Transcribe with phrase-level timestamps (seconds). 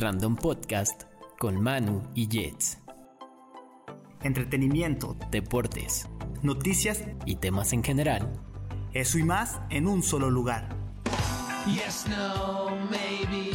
[0.00, 1.02] Random Podcast
[1.38, 2.78] con Manu y Jets.
[4.22, 6.08] Entretenimiento, Deportes
[6.42, 8.32] noticias, y temas en general.
[8.94, 10.68] eso y más en un solo lugar.
[11.66, 13.50] Yes, no, maybe.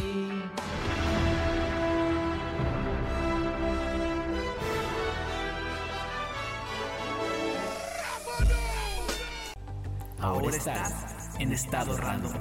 [10.20, 12.32] Ahora, estás estás en estado random.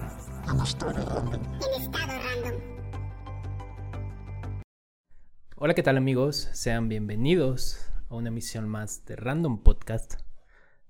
[5.58, 6.50] Hola, ¿qué tal amigos?
[6.52, 10.16] Sean bienvenidos a una emisión más de Random Podcast.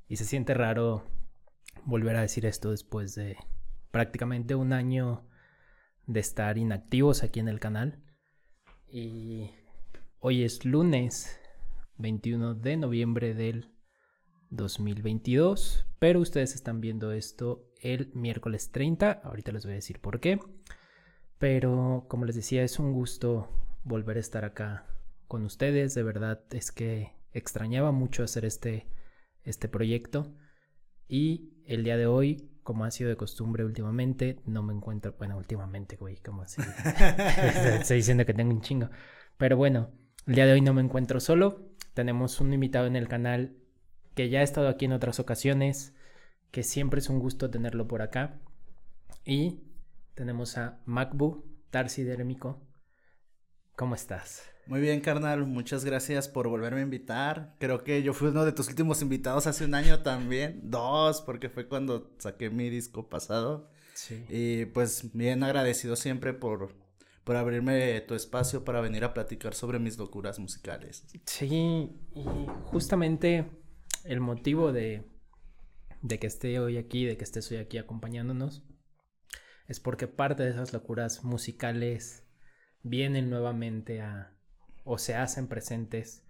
[0.07, 1.03] Y se siente raro
[1.83, 3.37] volver a decir esto después de
[3.91, 5.23] prácticamente un año
[6.07, 8.01] de estar inactivos aquí en el canal.
[8.87, 9.51] Y
[10.19, 11.39] hoy es lunes
[11.99, 13.69] 21 de noviembre del
[14.49, 19.11] 2022, pero ustedes están viendo esto el miércoles 30.
[19.11, 20.39] Ahorita les voy a decir por qué.
[21.37, 23.47] Pero como les decía, es un gusto
[23.85, 24.85] volver a estar acá
[25.27, 25.93] con ustedes.
[25.93, 28.87] De verdad es que extrañaba mucho hacer este,
[29.43, 30.33] este proyecto.
[31.07, 35.15] Y el día de hoy, como ha sido de costumbre últimamente, no me encuentro.
[35.17, 36.61] Bueno, últimamente, güey, como así.
[37.79, 38.89] Estoy diciendo que tengo un chingo.
[39.37, 39.91] Pero bueno,
[40.25, 41.69] el día de hoy no me encuentro solo.
[41.93, 43.55] Tenemos un invitado en el canal
[44.15, 45.93] que ya ha estado aquí en otras ocasiones,
[46.51, 48.39] que siempre es un gusto tenerlo por acá.
[49.23, 49.61] Y
[50.15, 52.61] tenemos a Macbu Taxidermico.
[53.75, 54.43] ¿Cómo estás?
[54.67, 57.55] Muy bien, carnal, muchas gracias por volverme a invitar.
[57.59, 61.49] Creo que yo fui uno de tus últimos invitados hace un año también, dos, porque
[61.49, 63.69] fue cuando saqué mi disco pasado.
[63.93, 64.25] Sí.
[64.29, 66.73] Y pues bien agradecido siempre por,
[67.25, 71.03] por abrirme tu espacio para venir a platicar sobre mis locuras musicales.
[71.25, 73.51] Sí, y justamente
[74.05, 75.03] el motivo de,
[76.01, 78.63] de que esté hoy aquí, de que estés hoy aquí acompañándonos,
[79.67, 82.24] es porque parte de esas locuras musicales
[82.85, 84.31] vienen nuevamente a,
[84.83, 86.23] o se hacen presentes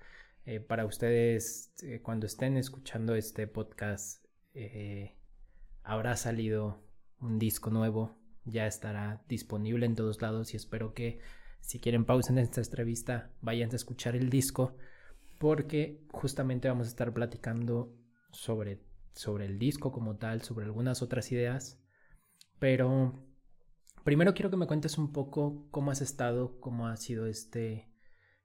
[0.45, 4.25] eh, para ustedes eh, cuando estén escuchando este podcast.
[4.53, 5.17] eh,
[5.83, 6.81] habrá salido
[7.19, 11.19] un disco nuevo, ya estará disponible en todos lados y espero que
[11.59, 14.77] si quieren pausen esta entrevista, vayan a escuchar el disco
[15.37, 17.93] porque justamente vamos a estar platicando
[18.31, 18.79] sobre,
[19.13, 21.79] sobre el disco como tal, sobre algunas otras ideas,
[22.59, 23.25] pero
[24.05, 27.89] primero quiero que me cuentes un poco cómo has estado, cómo ha sido este,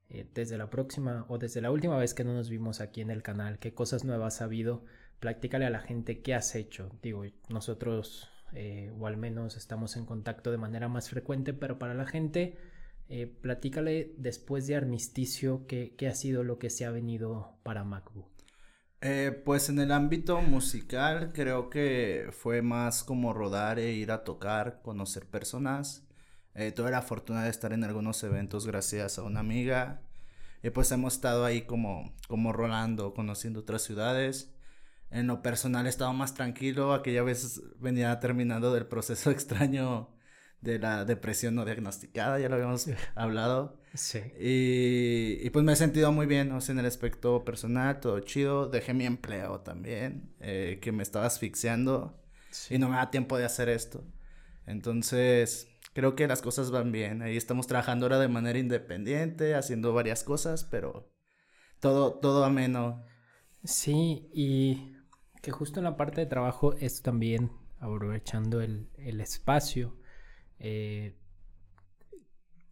[0.09, 3.11] eh, desde la próxima o desde la última vez que no nos vimos aquí en
[3.11, 4.85] el canal, qué cosas nuevas ha habido,
[5.21, 10.07] platícale a la gente qué has hecho, digo, nosotros eh, o al menos estamos en
[10.07, 12.57] contacto de manera más frecuente, pero para la gente...
[13.13, 17.83] Eh, platícale después de Armisticio qué, qué ha sido lo que se ha venido para
[17.83, 18.30] MacBook.
[19.03, 24.25] Eh, pues en el ámbito musical creo que fue más como rodar e ir a
[24.25, 26.07] tocar, conocer personas.
[26.55, 30.03] Eh, tuve la fortuna de estar en algunos eventos gracias a una amiga.
[30.63, 34.55] Y pues hemos estado ahí como, como rolando, conociendo otras ciudades.
[35.11, 36.93] En lo personal he estado más tranquilo.
[36.95, 40.11] Aquella vez venía terminando del proceso extraño
[40.61, 43.79] de la depresión no diagnosticada, ya lo habíamos hablado.
[43.95, 44.21] Sí.
[44.39, 48.21] Y, y pues me he sentido muy bien, o sea, en el aspecto personal, todo
[48.21, 48.69] chido.
[48.69, 52.21] Dejé mi empleo también, eh, que me estaba asfixiando
[52.69, 54.05] y no me da tiempo de hacer esto.
[54.67, 57.23] Entonces, creo que las cosas van bien.
[57.23, 61.11] Ahí estamos trabajando ahora de manera independiente, haciendo varias cosas, pero
[61.81, 63.05] todo, todo ameno.
[63.65, 64.97] Sí, y
[65.43, 67.51] que justo en la parte de trabajo es también
[67.81, 69.97] aprovechando el, el espacio.
[70.61, 71.17] Eh,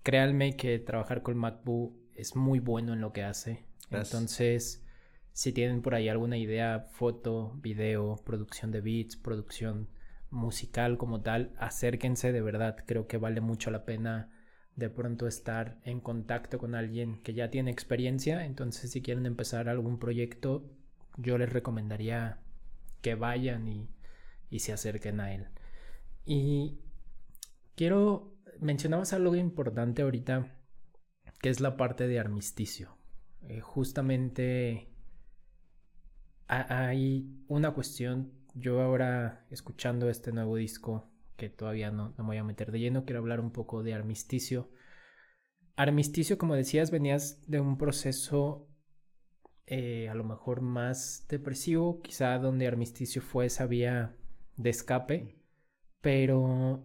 [0.02, 3.64] créanme que trabajar con MacBook es muy bueno en lo que hace.
[3.90, 4.14] Gracias.
[4.14, 4.84] Entonces,
[5.32, 9.88] si tienen por ahí alguna idea, foto, video, producción de beats, producción
[10.30, 12.76] musical como tal, acérquense de verdad.
[12.86, 14.30] Creo que vale mucho la pena
[14.76, 18.44] de pronto estar en contacto con alguien que ya tiene experiencia.
[18.44, 20.70] Entonces, si quieren empezar algún proyecto,
[21.16, 22.38] yo les recomendaría
[23.00, 23.88] que vayan y,
[24.50, 25.48] y se acerquen a él.
[26.26, 26.78] Y
[27.78, 30.54] quiero, mencionabas algo importante ahorita,
[31.42, 32.98] que es la parte de armisticio.
[33.42, 34.88] Eh, justamente
[36.48, 42.36] ha- hay una cuestión, yo ahora escuchando este nuevo disco, que todavía no, no voy
[42.38, 44.70] a meter de lleno, quiero hablar un poco de armisticio.
[45.76, 48.68] Armisticio, como decías, venías de un proceso
[49.66, 54.16] eh, a lo mejor más depresivo, quizá donde armisticio fue esa vía
[54.56, 55.36] de escape,
[56.00, 56.84] pero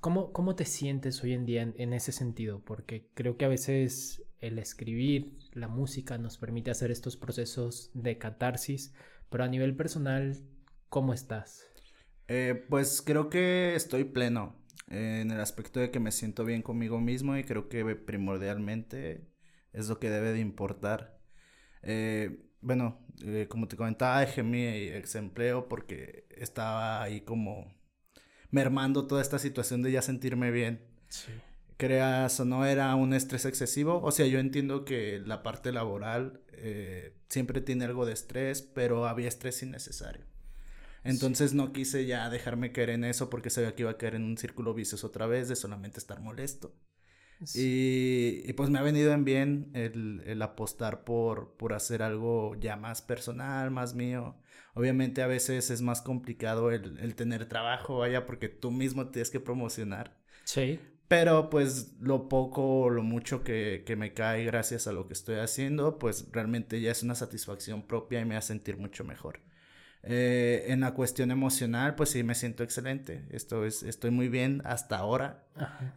[0.00, 2.62] ¿cómo, cómo te sientes hoy en día en, ese sentido?
[2.64, 8.18] Porque creo que a veces el escribir, la música nos permite hacer estos procesos de
[8.18, 8.94] catarsis,
[9.30, 10.36] pero a nivel personal,
[10.88, 11.66] ¿cómo estás?
[12.28, 14.56] Eh, pues creo que estoy pleno.
[14.90, 19.28] en el aspecto de que me siento bien conmigo mismo y creo que primordialmente
[19.72, 21.20] es lo que debe de importar.
[21.82, 27.77] Eh, bueno, eh, como te comentaba, dejé mi ex empleo porque estaba ahí como
[28.50, 30.80] mermando toda esta situación de ya sentirme bien.
[31.08, 31.32] Sí.
[31.76, 34.00] Creas o no era un estrés excesivo.
[34.02, 39.06] O sea, yo entiendo que la parte laboral eh, siempre tiene algo de estrés, pero
[39.06, 40.24] había estrés innecesario.
[41.04, 44.24] Entonces no quise ya dejarme caer en eso porque sabía que iba a caer en
[44.24, 46.74] un círculo vicioso otra vez de solamente estar molesto.
[47.54, 53.02] Y, pues me ha venido en bien el, apostar por, por hacer algo ya más
[53.02, 54.36] personal, más mío.
[54.74, 59.40] Obviamente a veces es más complicado el, tener trabajo, vaya, porque tú mismo tienes que
[59.40, 60.16] promocionar.
[60.44, 60.80] Sí.
[61.08, 65.14] Pero pues lo poco o lo mucho que, que, me cae gracias a lo que
[65.14, 69.40] estoy haciendo, pues realmente ya es una satisfacción propia y me hace sentir mucho mejor.
[70.10, 73.26] Eh, en la cuestión emocional, pues sí, me siento excelente.
[73.30, 75.46] Esto es, estoy muy bien hasta ahora.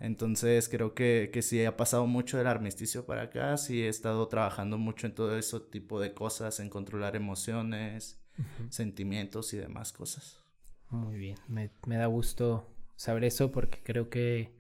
[0.02, 3.56] Entonces creo que, que sí ha pasado mucho del armisticio para acá.
[3.56, 8.22] Sí he estado trabajando mucho en todo ese tipo de cosas, en controlar emociones,
[8.69, 10.42] sentimientos y demás cosas.
[10.90, 12.68] Muy bien, me, me da gusto
[12.98, 14.54] saber eso porque creo que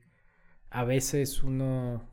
[0.69, 2.09] a veces uno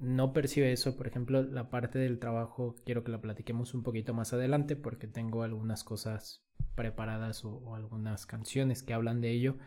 [0.00, 0.96] no percibe eso.
[0.96, 5.06] Por ejemplo, la parte del trabajo quiero que la platiquemos un poquito más adelante porque
[5.06, 6.44] tengo algunas cosas
[6.74, 9.58] preparadas o, algunas canciones que hablan de ello.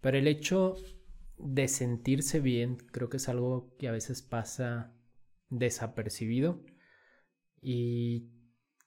[0.00, 0.76] Pero el hecho
[1.38, 4.94] de sentirse bien creo que es algo que a veces pasa
[5.50, 6.62] desapercibido
[7.60, 8.30] y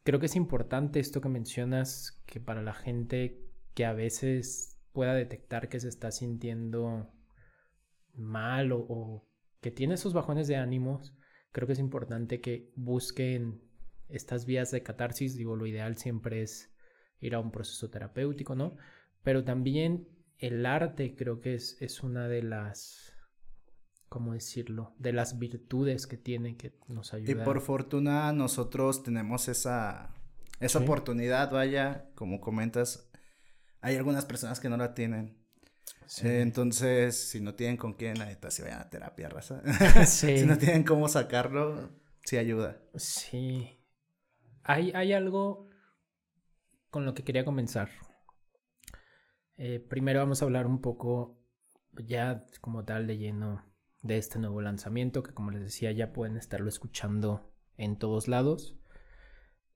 [0.03, 3.41] creo que es importante esto que mencionas que para la gente
[3.73, 7.09] que a veces pueda detectar que se está sintiendo
[8.13, 9.30] mal o
[9.61, 11.13] que tiene esos bajones de ánimos,
[11.51, 13.61] creo que es importante que busquen
[14.09, 15.37] estas vías de catarsis.
[15.37, 16.73] Digo, lo ideal siempre es
[17.19, 18.75] ir a un proceso terapéutico, ¿no?
[19.23, 20.09] Pero también
[20.39, 23.13] el arte creo que es, es una de las,
[24.09, 24.95] ¿cómo decirlo?
[24.97, 27.31] De las virtudes que tiene que nos ayuda.
[27.31, 30.15] Y por fortuna nosotros tenemos esa,
[30.59, 33.11] esa oportunidad, vaya, como comentas,
[33.79, 35.40] hay algunas personas que no la tienen
[36.21, 39.61] entonces, si no tienen con quién, neta, si vayan a terapia, raza.
[40.05, 41.89] si no tienen cómo sacarlo,
[42.25, 42.81] sí ayuda.
[42.95, 43.79] Sí.
[44.63, 45.69] Hay, hay algo
[46.89, 47.89] con lo que quería comenzar.
[49.57, 51.39] Eh, primero vamos a hablar un poco,
[51.93, 53.63] ya como tal, de lleno
[54.01, 58.77] de este nuevo lanzamiento, que como les decía, ya pueden estarlo escuchando en todos lados.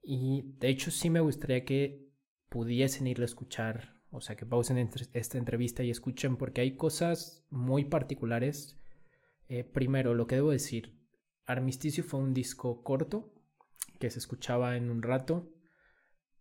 [0.01, 2.09] Y de hecho sí me gustaría que
[2.49, 7.45] pudiesen irlo a escuchar o sea, que pausen esta entrevista y escuchen porque hay cosas
[7.49, 8.79] muy particulares.
[9.47, 10.97] Eh, primero, lo que debo decir,
[11.45, 13.33] Armisticio fue un disco corto
[13.99, 15.51] que se escuchaba en un rato.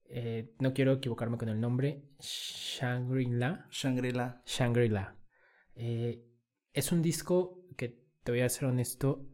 [0.07, 2.09] Eh, no quiero equivocarme con el nombre.
[2.21, 3.67] Shangri-La.
[3.71, 4.43] Shangri-La.
[4.47, 5.17] Shangri-La.
[5.75, 6.25] Eh,
[6.73, 9.29] es un disco que, te voy a ser honesto,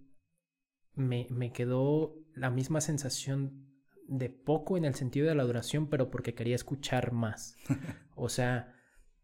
[0.94, 3.70] me, me quedó la misma sensación
[4.08, 7.54] de poco en el sentido de la duración, pero porque quería escuchar más.
[8.20, 8.74] o sea,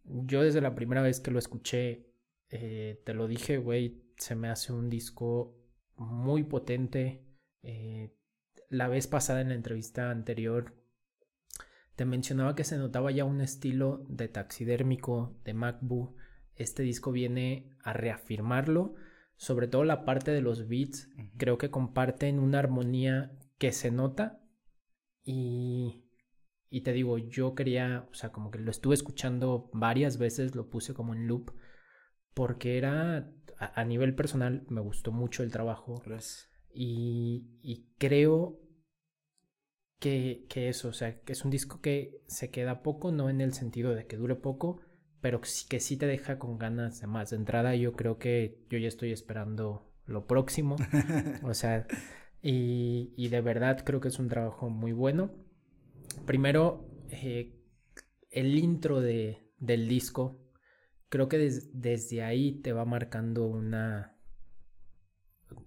[0.04, 2.12] yo desde la primera vez que lo escuché,
[2.48, 5.56] eh, te lo dije, güey, se me hace un disco
[5.96, 7.24] muy potente.
[7.62, 8.14] Eh,
[8.68, 10.74] la vez pasada en la entrevista anterior
[11.94, 16.16] te mencionaba que se notaba ya un estilo de taxidérmico de MacBook.
[16.54, 18.94] Este disco viene a reafirmarlo,
[19.36, 21.08] sobre todo la parte de los beats.
[21.36, 24.42] Creo que comparten una armonía que se nota,
[25.28, 26.05] y,
[26.70, 30.68] y te digo, yo quería, o sea, como que lo estuve escuchando varias veces, lo
[30.68, 31.52] puse como en loop,
[32.34, 36.02] porque era, a, nivel personal, me gustó mucho el trabajo.
[36.72, 38.60] Y, y creo
[39.98, 43.40] que, que, eso, o sea, que es un disco que se queda poco, no en
[43.40, 44.80] el sentido de que dure poco,
[45.20, 47.30] pero que sí te deja con ganas de más.
[47.30, 50.76] De entrada, yo creo que yo ya estoy esperando lo próximo.
[51.42, 51.86] o sea,
[52.42, 55.32] y, de verdad creo que es un trabajo muy bueno.
[56.24, 57.54] Primero, eh,
[58.30, 60.40] el intro de, del disco,
[61.08, 64.16] creo que desde ahí te va marcando una...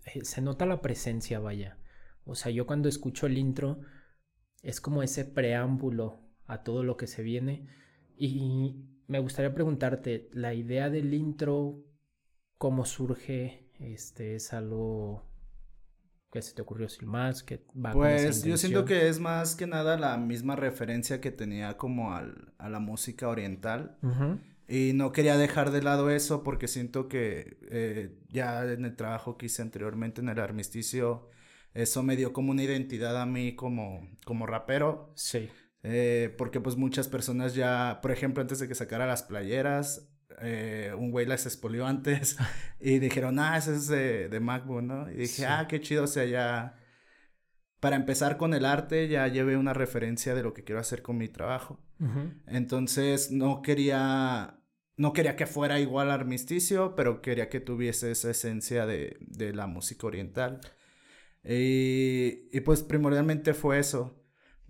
[0.06, 1.78] Eh, se nota la presencia, vaya.
[2.26, 3.80] O sea, yo cuando escucho el intro
[4.62, 7.68] es como ese preámbulo a todo lo que se viene.
[8.18, 11.84] Y me gustaría preguntarte, ¿la idea del intro,
[12.58, 13.72] cómo surge?
[13.80, 15.29] Este, ¿Es algo
[16.32, 17.42] ¿Qué se te ocurrió sin más?
[17.42, 21.78] que va Pues yo siento que es más que nada la misma referencia que tenía
[21.78, 23.98] como al, a la música oriental.
[24.68, 29.36] Y no quería dejar de lado eso porque siento que eh, ya en el trabajo
[29.36, 31.30] que hice anteriormente en el armisticio,
[31.74, 35.12] eso me dio como una identidad a mí como, como rapero.
[35.16, 35.50] Sí.
[35.82, 40.08] Eh, porque pues muchas personas ya, por ejemplo, antes de que sacara las playeras,
[40.42, 42.38] eh, un güey las expolió antes
[42.80, 45.10] y dijeron, ah, ese es de, de MacBook, ¿no?
[45.12, 46.76] Y dije, ah, qué chido, o sea, ya...
[47.80, 51.18] Para empezar con el arte ya llevé una referencia de lo que quiero hacer con
[51.18, 51.80] mi trabajo.
[52.46, 54.60] Entonces no quería,
[54.98, 59.66] no quería que fuera igual armisticio, pero quería que tuviese esa esencia de, de la
[59.66, 60.60] música oriental.
[61.44, 64.19] Y, y, pues primordialmente fue eso.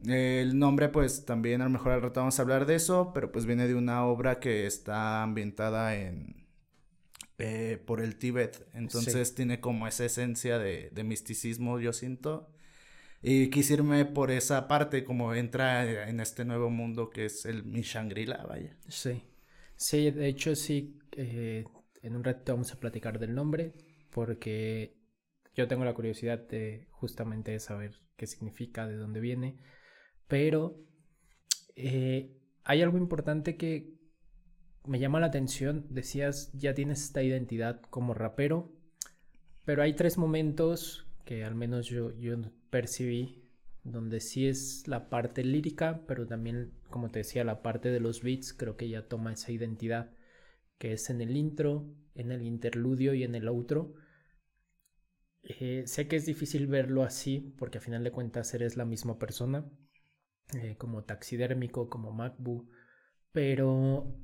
[0.06, 3.32] El nombre pues también a lo mejor al rato vamos a hablar de eso, pero
[3.32, 6.48] pues viene de una obra que está ambientada en...
[7.42, 12.52] Eh, por el Tíbet, entonces tiene como esa esencia de, de misticismo, yo siento.
[13.22, 17.64] Y quise irme por esa parte, como entra en este nuevo mundo que es el
[17.64, 18.78] mi Shangri-La, vaya.
[18.88, 19.24] Sí.
[19.76, 21.66] Sí, de hecho sí, eh,
[22.02, 23.74] en un rato vamos a platicar del nombre,
[24.10, 24.98] porque
[25.56, 29.58] yo tengo la curiosidad de justamente saber qué significa, de dónde viene,
[30.30, 30.80] pero
[31.76, 34.00] eh, hay algo importante que
[34.86, 38.72] me llama la atención, decías, ya tienes esta identidad como rapero,
[39.66, 42.38] pero hay tres momentos que al menos yo, yo
[42.70, 43.44] percibí,
[43.84, 48.22] donde sí es la parte lírica, pero también, como te decía, la parte de los
[48.22, 50.12] beats, creo que ya toma esa identidad,
[50.78, 53.96] que es en el intro, en el interludio y en el outro.
[55.42, 59.18] Eh, sé que es difícil verlo así, porque a final de cuentas eres la misma
[59.18, 59.66] persona,
[60.54, 62.70] eh, como taxidérmico, como MacBook,
[63.32, 64.16] pero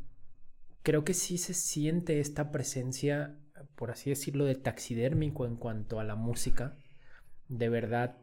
[0.84, 3.39] creo que sí se siente esta presencia,
[3.75, 6.77] por así decirlo, de taxidérmico en cuanto a la música
[7.48, 8.17] de verdad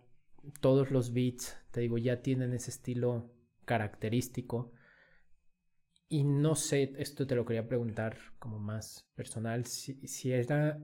[0.60, 3.32] todos los beats, te digo, ya tienen ese estilo
[3.64, 4.72] característico.
[6.08, 10.78] Y no sé, esto te lo quería preguntar como más personal, si, si era,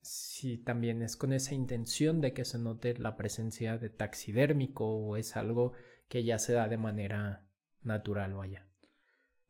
[0.00, 5.16] si también es con esa intención de que se note la presencia de taxidérmico o
[5.16, 5.74] es algo
[6.12, 7.48] que ya se da de manera
[7.80, 8.68] natural, vaya.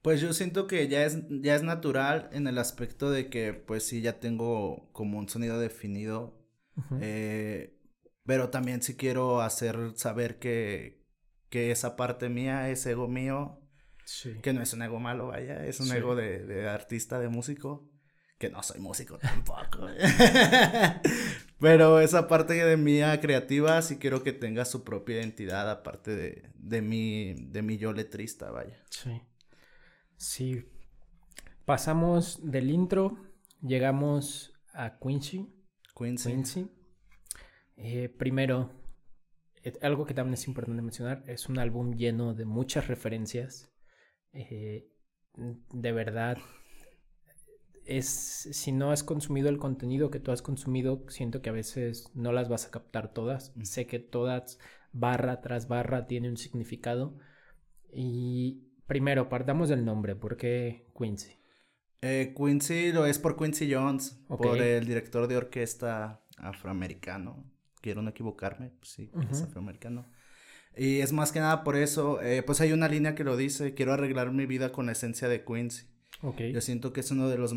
[0.01, 3.85] Pues yo siento que ya es, ya es natural en el aspecto de que pues
[3.85, 6.41] sí ya tengo como un sonido definido.
[7.01, 7.81] eh,
[8.25, 11.05] pero también sí quiero hacer saber que,
[11.49, 13.61] que esa parte mía, ese ego mío,
[14.41, 17.91] que no es un ego malo, vaya, es un ego de, de, artista, de músico,
[18.43, 19.87] que no soy músico tampoco.
[21.61, 26.51] Pero esa parte de mía creativa sí quiero que tenga su propia identidad, aparte de,
[26.57, 28.83] de, mi, de mi yo letrista, vaya.
[28.91, 29.23] Sí.
[30.17, 30.65] Sí.
[31.65, 33.17] Pasamos del intro,
[33.61, 35.49] llegamos a Quincy.
[35.97, 36.31] Quincy.
[36.33, 36.71] Quincy
[37.77, 38.73] eh, primero,
[39.83, 43.73] algo que también es importante mencionar, es un álbum lleno de muchas referencias.
[44.33, 44.91] Eh,
[45.37, 46.39] de verdad,
[47.85, 52.11] es si no has consumido el contenido que tú has consumido, siento que a veces
[52.15, 53.53] no las vas a captar todas.
[53.63, 54.59] Sé que todas,
[54.93, 57.19] barra tras barra, tiene un significado.
[57.93, 60.17] Y primero, partamos del nombre.
[60.17, 61.39] ¿Por qué Quincy?
[62.01, 68.11] Eh, Quincy lo es por Quincy Jones, por el director de orquesta afroamericano quiero no
[68.11, 70.07] equivocarme, pues sí, es afroamericano.
[70.75, 73.75] Y es más que nada por eso, eh, pues hay una línea que lo dice,
[73.75, 75.87] quiero arreglar mi vida con la esencia de Quincy.
[76.23, 76.53] Okay.
[76.53, 77.53] Yo siento que es uno de los,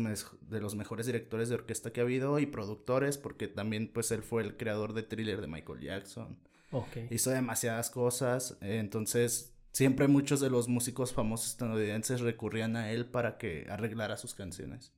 [0.48, 4.22] de los mejores directores de orquesta que ha habido y productores, porque también pues él
[4.22, 6.38] fue el creador de Thriller de Michael Jackson.
[6.72, 7.06] Okay.
[7.10, 13.06] Hizo demasiadas cosas, eh, entonces siempre muchos de los músicos famosos estadounidenses recurrían a él
[13.06, 14.92] para que arreglara sus canciones.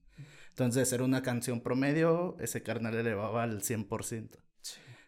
[0.50, 4.38] Entonces era una canción promedio, ese carnal elevaba al 100%.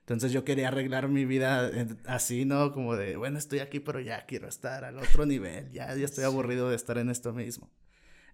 [0.00, 1.70] Entonces yo quería arreglar mi vida
[2.04, 2.72] así, ¿no?
[2.72, 6.24] Como de, bueno, estoy aquí, pero ya quiero estar al otro nivel, ya, ya estoy
[6.24, 7.70] aburrido de estar en esto mismo.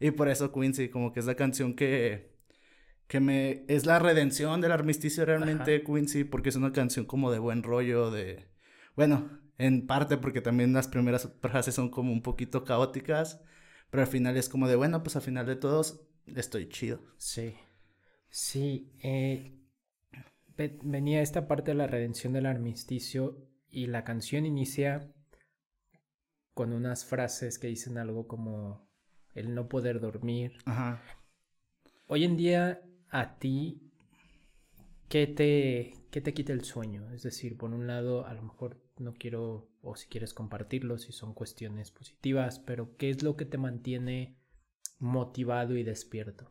[0.00, 2.36] Y por eso Quincy, como que es la canción que,
[3.06, 7.38] que me, es la redención del armisticio realmente, Quincy, porque es una canción como de
[7.38, 8.48] buen rollo, de,
[8.94, 13.40] bueno, en parte porque también las primeras frases son como un poquito caóticas,
[13.90, 17.00] pero al final es como de, bueno, pues al final de todos estoy chido.
[17.16, 17.54] Sí,
[18.28, 19.56] sí, eh,
[20.82, 25.12] venía esta parte de la redención del armisticio y la canción inicia
[26.54, 28.85] con unas frases que dicen algo como
[29.36, 30.58] el no poder dormir.
[30.64, 31.00] Ajá.
[32.08, 33.92] Hoy en día a ti,
[35.08, 37.12] ¿qué te, ¿qué te quita el sueño?
[37.12, 41.12] Es decir, por un lado, a lo mejor no quiero, o si quieres compartirlo, si
[41.12, 44.36] son cuestiones positivas, pero ¿qué es lo que te mantiene
[44.98, 46.48] motivado y despierto?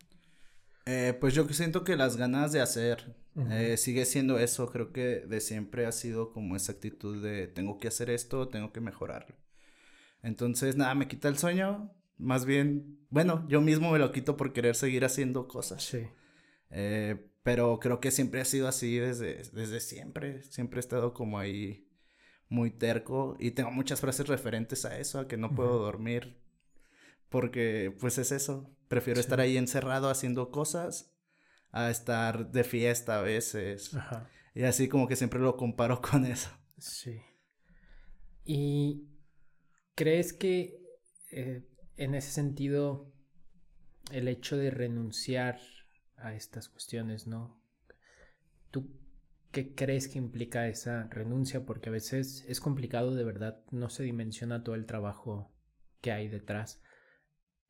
[0.86, 3.16] Eh, pues yo siento que las ganas de hacer
[3.50, 7.80] eh, sigue siendo eso, creo que de siempre ha sido como esa actitud de tengo
[7.80, 9.36] que hacer esto, tengo que mejorarlo.
[10.22, 14.54] Entonces, nada, me quita el sueño, más bien, bueno, yo mismo me lo quito por
[14.54, 15.84] querer seguir haciendo cosas.
[15.84, 16.08] Sí.
[16.70, 21.38] Eh, pero creo que siempre ha sido así desde, desde siempre, siempre he estado como
[21.38, 21.88] ahí
[22.50, 26.42] muy terco y tengo muchas frases referentes a eso, a que no puedo dormir,
[27.30, 31.12] porque pues es eso, Prefiero estar ahí encerrado haciendo cosas
[31.72, 33.96] a estar de fiesta a veces.
[33.96, 34.30] Ajá.
[34.54, 36.50] Y así como que siempre lo comparo con eso.
[36.78, 37.20] Sí.
[38.44, 39.08] ¿Y
[39.96, 40.80] crees que
[41.32, 43.12] eh, en ese sentido
[44.12, 45.60] el hecho de renunciar
[46.18, 47.60] a estas cuestiones, ¿no?
[48.72, 48.90] ¿Tú
[49.52, 51.66] qué crees que implica esa renuncia?
[51.66, 55.52] Porque a veces es complicado de verdad, no se dimensiona todo el trabajo
[56.02, 56.82] que hay detrás.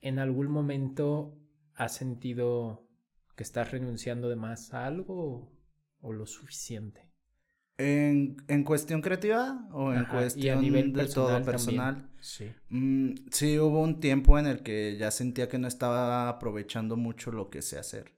[0.01, 1.38] ¿En algún momento
[1.74, 2.88] has sentido
[3.36, 5.51] que estás renunciando de más a algo
[6.01, 7.04] o, lo suficiente?
[7.77, 12.08] ¿En, ¿En, cuestión creativa o en cuestión y a nivel de todo personal?
[12.22, 12.51] Sí.
[12.70, 17.32] Mm, sí, hubo un tiempo en el que ya sentía que no estaba aprovechando mucho
[17.32, 18.13] lo que sé hacer.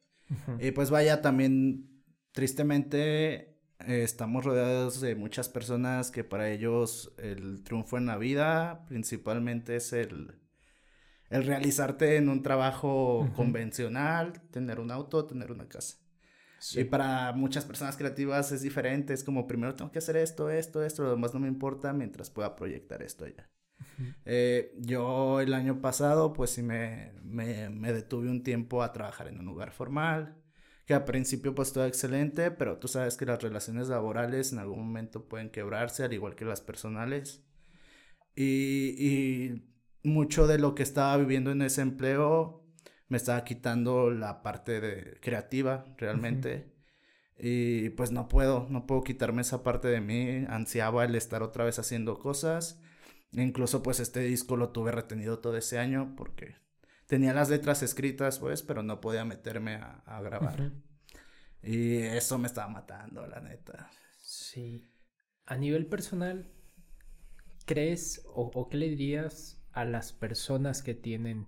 [0.59, 7.63] Y pues vaya, también tristemente eh, estamos rodeados de muchas personas que para ellos el
[7.63, 10.35] triunfo en la vida principalmente es el,
[11.29, 15.97] el realizarte en un trabajo convencional, tener un auto, tener una casa.
[16.73, 20.83] Y para muchas personas creativas es diferente, es como primero tengo que hacer esto, esto,
[20.83, 23.49] esto, lo demás no me importa mientras pueda proyectar esto allá.
[24.25, 29.27] Eh, yo el año pasado pues sí me, me, me, detuve un tiempo a trabajar
[29.27, 30.35] en un lugar formal,
[30.85, 34.79] que al principio pues todo excelente, pero tú sabes que las relaciones laborales en algún
[34.79, 37.43] momento pueden quebrarse, al igual que las personales.
[38.35, 39.67] Y, y
[40.03, 42.66] mucho de lo que estaba viviendo en ese empleo
[43.09, 46.73] me estaba quitando la parte de creativa realmente.
[47.39, 50.45] Y pues no puedo, no puedo quitarme esa parte de mí.
[50.49, 52.81] Ansiaba el estar otra vez haciendo cosas.
[53.31, 56.55] Incluso pues este disco lo tuve retenido todo ese año porque
[57.05, 60.71] tenía las letras escritas pues, pero no podía meterme a, grabar.
[61.61, 63.89] Y eso me estaba matando, la neta.
[64.19, 64.89] Sí.
[65.45, 66.51] A nivel personal,
[67.65, 71.47] ¿crees o, o qué le dirías a las personas que tienen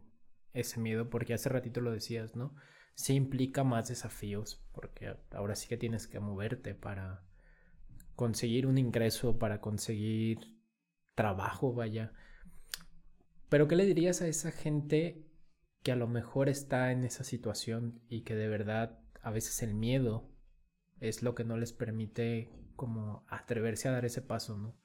[0.53, 2.55] ese miedo, porque hace ratito lo decías, ¿no?
[2.95, 7.23] Sí implica más desafíos, porque ahora sí que tienes que moverte para
[8.15, 10.39] conseguir un ingreso, para conseguir
[11.15, 12.11] trabajo, vaya.
[13.49, 15.25] Pero ¿qué le dirías a esa gente
[15.83, 19.73] que a lo mejor está en esa situación y que de verdad a veces el
[19.73, 20.29] miedo
[20.99, 24.75] es lo que no les permite como atreverse a dar ese paso, ¿no?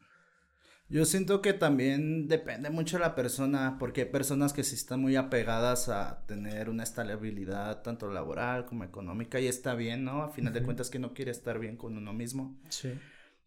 [0.89, 5.01] Yo siento que también depende mucho de la persona, porque hay personas que sí están
[5.01, 10.23] muy apegadas a tener una estabilidad tanto laboral como económica y está bien, ¿no?
[10.23, 12.57] A final de cuentas que no quiere estar bien con uno mismo.
[12.69, 12.93] Sí.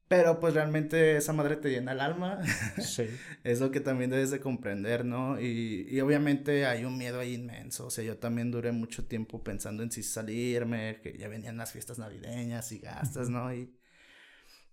[0.08, 2.40] Pero pues realmente esa madre te llena el alma.
[2.82, 3.06] Sí.
[3.44, 5.40] es lo que también debes de comprender, ¿no?
[5.40, 7.88] Y, y, obviamente hay un miedo ahí inmenso.
[7.88, 11.74] O sea, yo también duré mucho tiempo pensando en si salirme, que ya venían las
[11.74, 13.54] fiestas navideñas y gastas, ¿no?
[13.54, 13.70] Y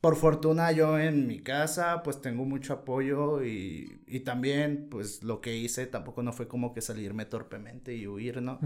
[0.05, 5.41] por fortuna yo en mi casa pues tengo mucho apoyo y, y, también pues lo
[5.41, 8.61] que hice tampoco no fue como que salirme torpemente y huir, ¿no?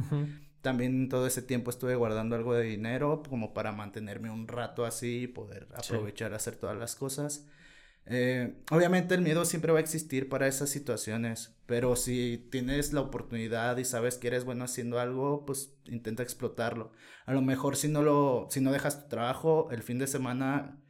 [0.62, 5.22] También todo ese tiempo estuve guardando algo de dinero como para mantenerme un rato así
[5.22, 7.46] y poder aprovechar a hacer todas las cosas.
[8.06, 13.02] Eh, obviamente el miedo siempre va a existir para esas situaciones, pero si tienes la
[13.02, 16.90] oportunidad y sabes que eres bueno haciendo algo, pues intenta explotarlo.
[17.26, 20.80] A lo mejor si no lo, si no dejas tu trabajo, el fin de semana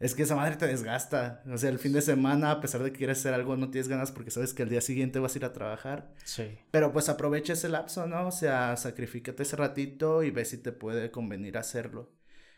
[0.00, 1.42] es que esa madre te desgasta.
[1.52, 3.88] O sea, el fin de semana, a pesar de que quieres hacer algo, no tienes
[3.88, 6.12] ganas porque sabes que el día siguiente vas a ir a trabajar.
[6.24, 6.58] Sí.
[6.70, 8.26] Pero pues aprovecha ese lapso, ¿no?
[8.26, 12.10] O sea, sacrifícate ese ratito y ve si te puede convenir hacerlo.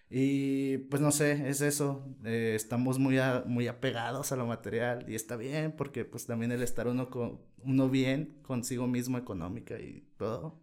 [0.08, 2.06] Y pues no sé, es eso.
[2.24, 6.62] Eh, estamos muy, muy apegados a lo material y está bien porque pues también el
[6.62, 10.62] estar uno, con, uno bien consigo mismo económica y todo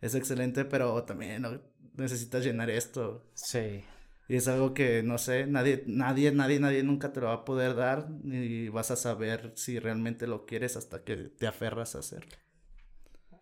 [0.00, 1.60] es excelente, pero también
[1.96, 3.24] necesitas llenar esto.
[3.34, 3.82] Sí.
[4.28, 7.44] Y es algo que, no sé, nadie, nadie, nadie, nadie nunca te lo va a
[7.46, 12.00] poder dar ni vas a saber si realmente lo quieres hasta que te aferras a
[12.00, 12.36] hacerlo.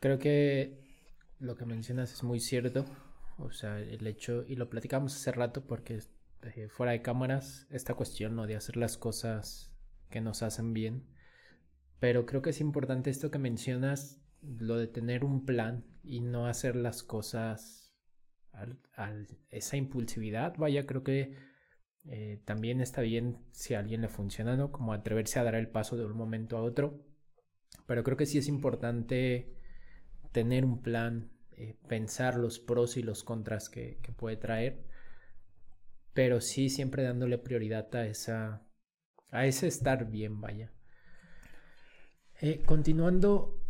[0.00, 0.86] Creo que
[1.40, 2.84] lo que mencionas es muy cierto.
[3.38, 5.98] O sea, el hecho, y lo platicamos hace rato porque
[6.42, 8.46] eh, fuera de cámaras, esta cuestión ¿no?
[8.46, 9.72] de hacer las cosas
[10.08, 11.08] que nos hacen bien.
[11.98, 16.46] Pero creo que es importante esto que mencionas, lo de tener un plan y no
[16.46, 17.85] hacer las cosas
[18.96, 19.12] a
[19.50, 21.36] esa impulsividad, vaya, creo que
[22.08, 24.70] eh, también está bien si a alguien le funciona, ¿no?
[24.70, 27.04] Como atreverse a dar el paso de un momento a otro.
[27.86, 29.54] Pero creo que sí es importante
[30.32, 34.84] tener un plan, eh, pensar los pros y los contras que, puede traer.
[36.14, 38.62] Pero sí siempre dándole prioridad a esa.
[39.30, 40.72] a ese estar bien, vaya.
[42.40, 43.60] Eh, continuando.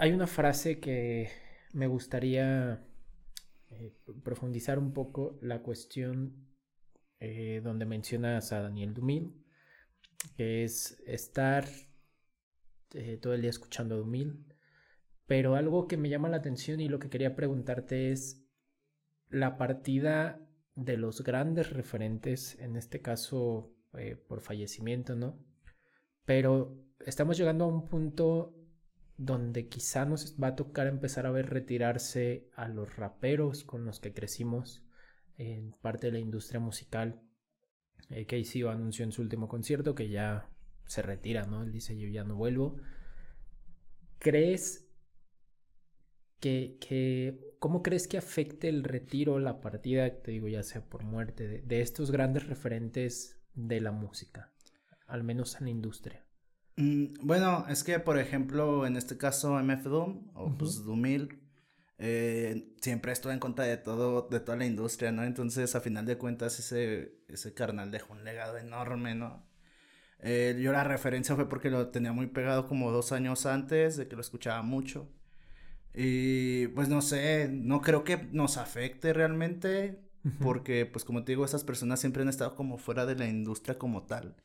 [0.00, 1.30] hay una frase que
[1.72, 2.85] me gustaría
[3.78, 6.48] eh, profundizar un poco la cuestión
[7.20, 9.34] eh, donde mencionas a Daniel Dumil,
[10.36, 11.66] que es estar
[12.94, 14.46] eh, todo el día escuchando a Dumil
[15.26, 18.42] Pero algo que me llama la atención y lo que quería preguntarte es
[19.28, 20.40] la partida
[20.74, 23.72] de los grandes referentes, en este caso
[24.28, 25.38] por fallecimiento, ¿no?
[26.26, 28.55] Pero estamos llegando a un punto
[29.18, 34.00] donde quizá nos va a tocar empezar a ver retirarse a los raperos con los
[34.00, 34.84] que crecimos
[35.38, 37.22] en parte de la industria musical.
[38.10, 40.50] Eh, Casey anunció en su último concierto que ya
[40.84, 41.62] se retira, ¿no?
[41.62, 42.76] Él dice yo ya no vuelvo.
[44.18, 44.86] ¿Crees
[46.40, 51.04] que, que cómo crees que afecte el retiro, la partida, te digo ya sea por
[51.04, 54.52] muerte, de, de estos grandes referentes de la música,
[55.06, 56.25] al menos en la industria?
[56.76, 61.40] Mm, bueno, es que por ejemplo, en este caso MF Doom o pues Dumil
[61.98, 65.24] eh, siempre estuve en contra de todo, de toda la industria, ¿no?
[65.24, 69.46] Entonces, a final de cuentas, ese, ese carnal dejó un legado enorme, ¿no?
[70.20, 74.08] Eh, yo la referencia fue porque lo tenía muy pegado como dos años antes, de
[74.08, 75.08] que lo escuchaba mucho.
[75.94, 80.02] Y pues no sé, no creo que nos afecte realmente,
[80.40, 83.78] porque pues como te digo, esas personas siempre han estado como fuera de la industria
[83.78, 84.36] como tal.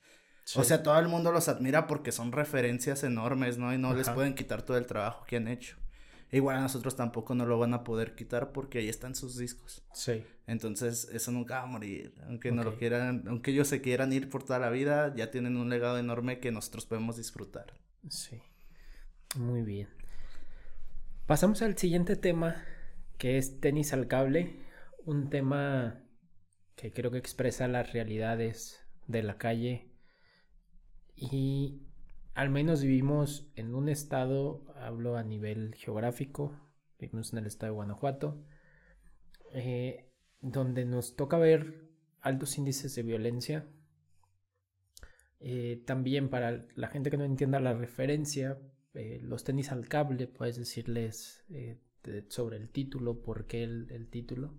[0.55, 3.73] O sea, todo el mundo los admira porque son referencias enormes, ¿no?
[3.73, 5.77] Y no les pueden quitar todo el trabajo que han hecho.
[6.33, 9.83] Igual a nosotros tampoco no lo van a poder quitar porque ahí están sus discos.
[9.93, 10.23] Sí.
[10.47, 12.13] Entonces, eso nunca va a morir.
[12.27, 15.57] Aunque no lo quieran, aunque ellos se quieran ir por toda la vida, ya tienen
[15.57, 17.73] un legado enorme que nosotros podemos disfrutar.
[18.09, 18.41] Sí.
[19.35, 19.89] Muy bien.
[21.27, 22.63] Pasamos al siguiente tema,
[23.17, 24.65] que es tenis al cable.
[25.05, 26.01] Un tema
[26.75, 29.90] que creo que expresa las realidades de la calle.
[31.21, 31.83] Y
[32.33, 36.59] al menos vivimos en un estado, hablo a nivel geográfico,
[36.97, 38.43] vivimos en el estado de Guanajuato,
[39.53, 40.09] eh,
[40.41, 43.67] donde nos toca ver altos índices de violencia.
[45.39, 48.57] Eh, también para la gente que no entienda la referencia,
[48.95, 51.45] eh, los tenis al cable, puedes decirles
[52.29, 54.55] sobre el título, por qué el título.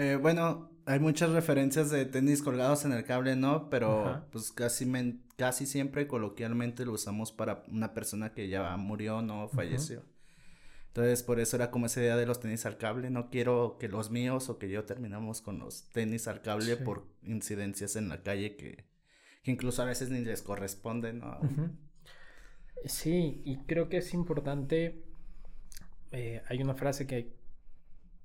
[0.00, 3.68] Eh, bueno, hay muchas referencias de tenis colgados en el cable, ¿no?
[3.68, 4.90] Pero pues casi,
[5.36, 9.50] casi siempre coloquialmente lo usamos para una persona que ya murió, ¿no?
[9.50, 10.02] Falleció.
[10.86, 13.10] Entonces, por eso era como esa idea de los tenis al cable.
[13.10, 17.06] No quiero que los míos o que yo terminamos con los tenis al cable por
[17.22, 18.86] incidencias en la calle que,
[19.42, 21.38] que, incluso a veces ni les corresponden, ¿no?
[22.86, 25.04] Sí, y creo que es importante.
[26.10, 27.38] Eh, hay una frase que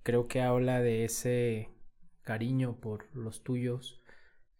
[0.05, 1.71] creo que habla de ese
[2.21, 4.03] cariño por los tuyos,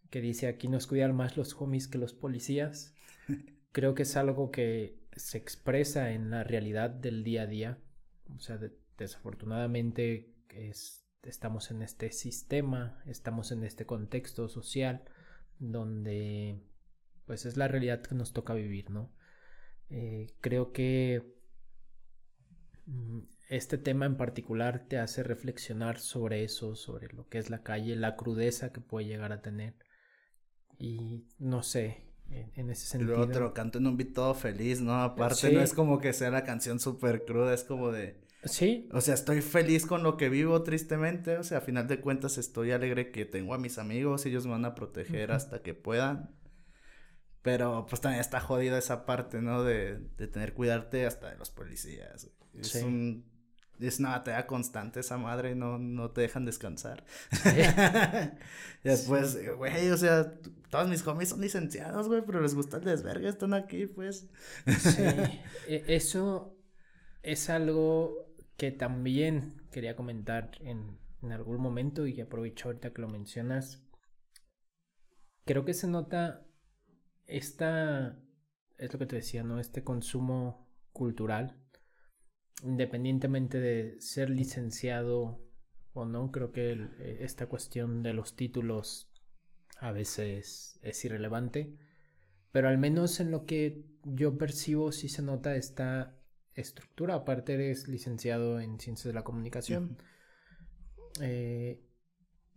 [0.09, 2.95] que dice aquí nos cuidan más los homies que los policías.
[3.71, 7.77] Creo que es algo que se expresa en la realidad del día a día.
[8.35, 8.59] O sea,
[8.97, 10.33] desafortunadamente
[11.21, 15.03] estamos en este sistema, estamos en este contexto social
[15.59, 16.59] donde
[17.27, 19.13] pues es la realidad que nos toca vivir, ¿no?
[19.91, 21.35] Eh, creo que
[22.87, 27.63] mm, este tema en particular te hace reflexionar sobre eso, sobre lo que es la
[27.63, 29.75] calle, la crudeza que puede llegar a tener.
[30.77, 33.15] Y no sé, en, ese sentido.
[33.15, 35.01] Luego te lo canto en un beat todo feliz, ¿no?
[35.01, 38.23] Aparte, no es como que sea la canción súper cruda, es como de.
[38.43, 38.89] Sí.
[38.91, 41.37] O sea, estoy feliz con lo que vivo, tristemente.
[41.37, 44.51] O sea, a final de cuentas, estoy alegre que tengo a mis amigos, ellos me
[44.51, 46.35] van a proteger hasta que puedan.
[47.41, 49.63] Pero pues también está jodida esa parte, ¿no?
[49.63, 52.31] De, de tener cuidarte hasta de los policías.
[52.53, 53.34] Es un
[53.79, 57.03] es una batalla constante esa madre, no, no te dejan descansar.
[58.83, 60.33] después, güey, o sea,
[60.69, 64.27] todos mis homies son licenciados, güey, pero les gusta el desvergue, están aquí, pues.
[64.79, 65.03] sí,
[65.67, 66.57] e, eso
[67.23, 73.09] es algo que también quería comentar en, en algún momento y aprovecho ahorita que lo
[73.09, 73.83] mencionas.
[75.43, 76.45] Creo que se nota
[77.25, 78.17] esta,
[78.77, 79.59] es lo que te decía, ¿no?
[79.59, 81.64] Este consumo cultural
[82.63, 85.41] independientemente de ser licenciado
[85.93, 89.11] o no, creo que eh, esta cuestión de los títulos
[89.79, 91.77] a veces es irrelevante,
[92.51, 96.17] pero al menos en lo que yo percibo sí se nota esta
[96.53, 99.97] estructura, aparte eres licenciado en ciencias de la comunicación,
[101.21, 101.81] eh,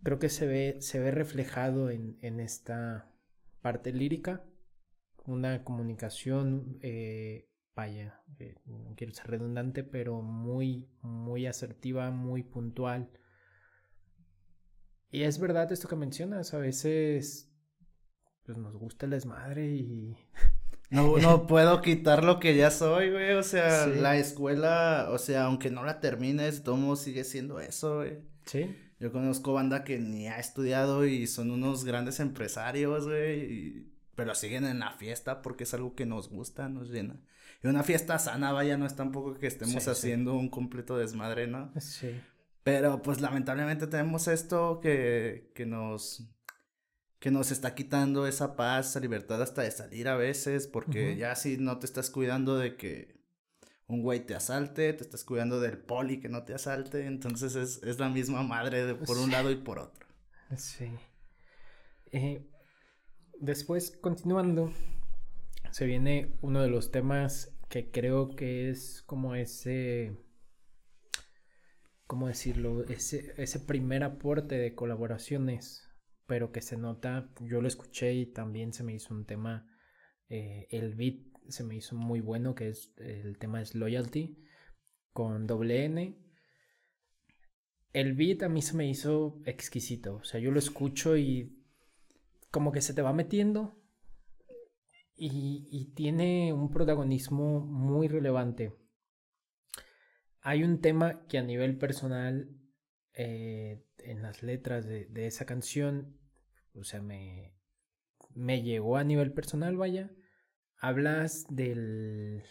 [0.03, 3.11] creo que se ve, se ve reflejado en, en esta
[3.61, 4.45] parte lírica,
[5.25, 7.48] una comunicación eh,
[7.79, 13.09] vaya, eh, no quiero ser redundante, pero muy, muy asertiva, muy puntual.
[15.11, 17.49] Y es verdad esto que mencionas, a veces
[18.45, 20.17] pues nos gusta el desmadre y...
[20.91, 25.43] No, no puedo quitar lo que ya soy, güey, o sea, la escuela, o sea,
[25.43, 28.23] aunque no la termines, todo sigue siendo eso, güey.
[28.45, 28.75] Sí.
[28.99, 34.33] Yo conozco banda que ni ha estudiado y son unos grandes empresarios, güey, y pero
[34.33, 37.21] siguen en la fiesta porque es algo que nos gusta, nos llena.
[37.63, 39.89] Y una fiesta sana, vaya, no es tampoco que estemos Sí, sí.
[39.89, 41.71] haciendo un completo desmadre, ¿no?
[41.79, 42.19] Sí.
[42.63, 46.29] Pero pues lamentablemente tenemos esto que, que nos
[47.19, 51.35] que nos está quitando esa paz, esa libertad hasta de salir a veces, porque ya
[51.35, 53.19] si no te estás cuidando de que
[53.87, 57.83] un güey te asalte, te estás cuidando del poli que no te asalte, entonces es,
[57.83, 60.07] es la misma madre de por un lado y por otro.
[60.55, 60.89] Sí.
[62.13, 62.47] Eh,
[63.37, 64.71] después, continuando,
[65.71, 70.17] se viene uno de los temas que creo que es como ese,
[72.07, 72.83] ¿cómo decirlo?
[72.85, 75.87] Ese, ese primer aporte de colaboraciones,
[76.25, 79.67] pero que se nota, yo lo escuché y también se me hizo un tema,
[80.29, 84.37] eh, el beat se me hizo muy bueno, que es el tema es Loyalty,
[85.13, 86.17] con doble N.
[87.91, 90.17] El beat a mí se me hizo exquisito.
[90.17, 91.59] O sea, yo lo escucho y
[92.51, 93.78] como que se te va metiendo.
[95.21, 98.73] Y, y tiene un protagonismo muy relevante.
[100.41, 102.49] Hay un tema que a nivel personal,
[103.13, 106.17] eh, en las letras de, de esa canción,
[106.73, 107.53] o sea, me,
[108.33, 110.09] me llegó a nivel personal, vaya.
[110.77, 112.43] Hablas del...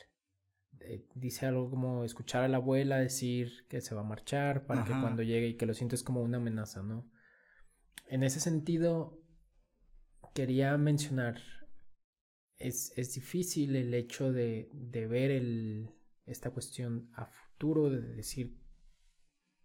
[0.73, 4.85] de- dice algo como escuchar a la abuela decir que se va a marchar para
[4.85, 7.11] que cuando llegue y que lo sientes como una amenaza, ¿no?
[8.07, 9.23] En ese sentido,
[10.35, 11.41] quería mencionar,
[12.59, 15.91] es, es difícil el hecho de, de ver el,
[16.27, 18.59] esta cuestión a futuro, de decir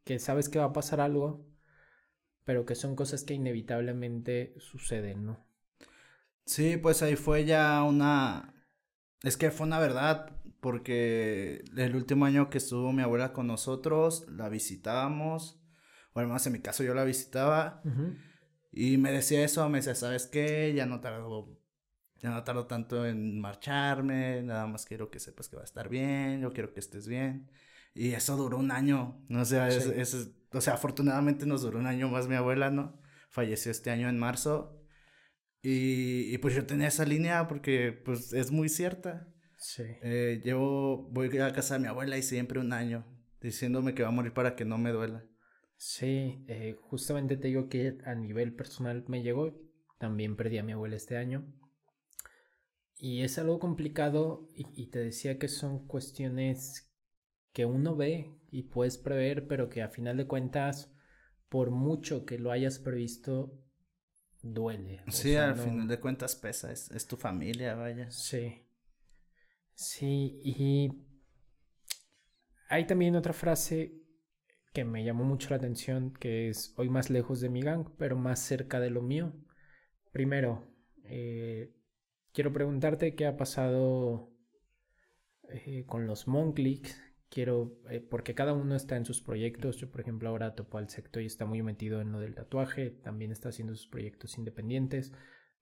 [0.03, 1.47] que sabes que va a pasar algo,
[2.43, 5.45] pero que son cosas que inevitablemente suceden, ¿no?
[6.45, 8.53] Sí, pues ahí fue ya una...
[9.21, 14.27] Es que fue una verdad, porque el último año que estuvo mi abuela con nosotros,
[14.29, 15.62] la visitábamos,
[16.13, 17.82] o además en mi caso yo la visitaba,
[18.71, 20.73] y me decía eso, me decía, ¿sabes qué?
[20.75, 21.58] Ya no tardo,
[22.24, 25.90] ya no tardo tanto en marcharme, nada más quiero que sepas que va a estar
[25.90, 27.50] bien, yo quiero que estés bien.
[27.94, 29.42] Y eso duró un año, ¿no?
[29.42, 29.92] O sea, es- Sí.
[29.96, 33.00] es- o sea, afortunadamente nos duró un año más mi abuela, ¿no?
[33.30, 34.80] Falleció este año en marzo.
[35.62, 39.28] Y, y pues yo tenía esa línea porque pues es muy cierta.
[39.58, 39.84] Sí.
[40.02, 43.06] Eh, llevo, voy a casa de mi abuela y siempre un año
[43.42, 45.24] diciéndome que va a morir para que no me duela.
[45.78, 49.54] Sí, eh, justamente te digo que a nivel personal me llegó.
[50.00, 51.46] También perdí a mi abuela este año.
[53.04, 56.92] Y es algo complicado y, y te decía que son cuestiones
[57.54, 60.94] que uno ve y puedes prever, pero que a final de cuentas,
[61.50, 63.54] por mucho que lo hayas previsto,
[64.44, 65.02] duele.
[65.12, 68.13] O Sí, sea, al no- final de cuentas pesa, es, es tu familia, vaya.
[68.20, 68.63] Sí.
[69.76, 70.89] Sí, y
[72.70, 73.94] hay también otra frase
[74.74, 78.18] que me llamó mucho la atención, que es hoy más lejos de mi gang, pero
[78.18, 79.34] más cerca de lo mío.
[80.12, 80.66] Primero,
[81.06, 81.74] eh,
[82.34, 84.32] quiero preguntarte qué ha pasado
[85.50, 87.02] eh, con los Monclicks.
[87.30, 89.78] Quiero, eh, porque cada uno está en sus proyectos.
[89.78, 92.89] Yo, por ejemplo, ahora topo al sector y está muy metido en lo del tatuaje.
[92.91, 95.13] También está haciendo sus proyectos independientes.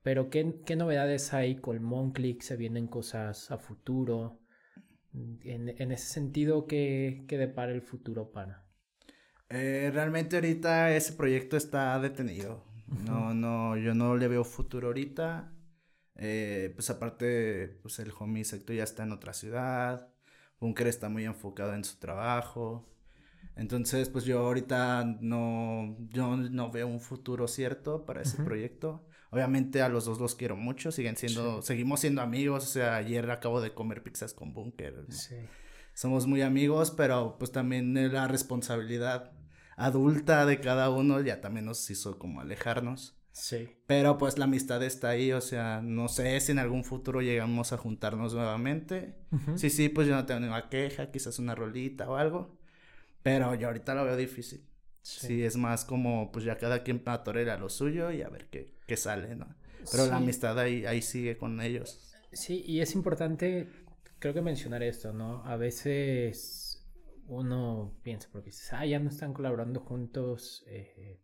[0.02, 2.42] Pero, ¿qué, qué novedades hay con Monclick?
[2.42, 4.40] ¿Se vienen cosas a futuro?
[5.14, 8.66] En, en ese sentido, ¿qué, qué depara el futuro para?
[9.50, 12.66] Eh, realmente ahorita ese proyecto está detenido.
[13.06, 15.54] No, no, yo no le veo futuro ahorita.
[16.16, 20.10] Eh, pues aparte, pues el homie sector ya está en otra ciudad.
[20.60, 22.88] Bunker está muy enfocado en su trabajo.
[23.56, 29.06] Entonces, pues yo ahorita no, yo no veo un futuro cierto para ese proyecto.
[29.32, 32.64] Obviamente a los dos los quiero mucho, siguen siendo, seguimos siendo amigos.
[32.64, 35.06] O sea, ayer acabo de comer pizzas con Bunker.
[35.10, 35.36] Sí.
[35.94, 39.32] Somos muy amigos, pero pues también eh, la responsabilidad
[39.76, 43.21] adulta de cada uno ya también nos hizo como alejarnos.
[43.32, 43.70] Sí.
[43.88, 47.74] Pero pues la amistad está ahí, o sea, no sé si en algún futuro llegamos
[47.74, 49.16] a juntarnos nuevamente.
[49.32, 49.58] Ujú.
[49.58, 52.58] Sí, sí, pues yo no tengo ninguna queja, quizás una rolita o algo.
[53.24, 54.66] Pero yo ahorita lo veo difícil.
[55.02, 58.50] Sí, es más como pues ya cada quien atore a lo suyo y a ver
[58.50, 59.48] qué, qué sale, ¿no?
[59.92, 62.14] Pero la amistad ahí, ahí sigue con ellos.
[62.32, 63.68] Sí, y es importante,
[64.20, 65.44] creo que mencionar esto, ¿no?
[65.44, 66.86] A veces
[67.28, 71.20] uno piensa, porque dices, ah, ya no están colaborando juntos, eh,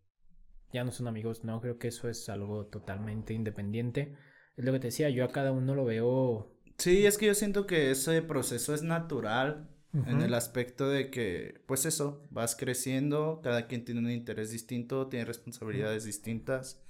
[0.77, 4.15] ya no son amigos, no, creo que eso es algo totalmente independiente.
[4.55, 6.51] Es lo que te decía, yo a cada uno lo veo...
[6.77, 11.61] Sí, es que yo siento que ese proceso es natural en el aspecto de que,
[11.65, 16.83] pues eso, vas creciendo, cada quien tiene un interés distinto, tiene responsabilidades distintas.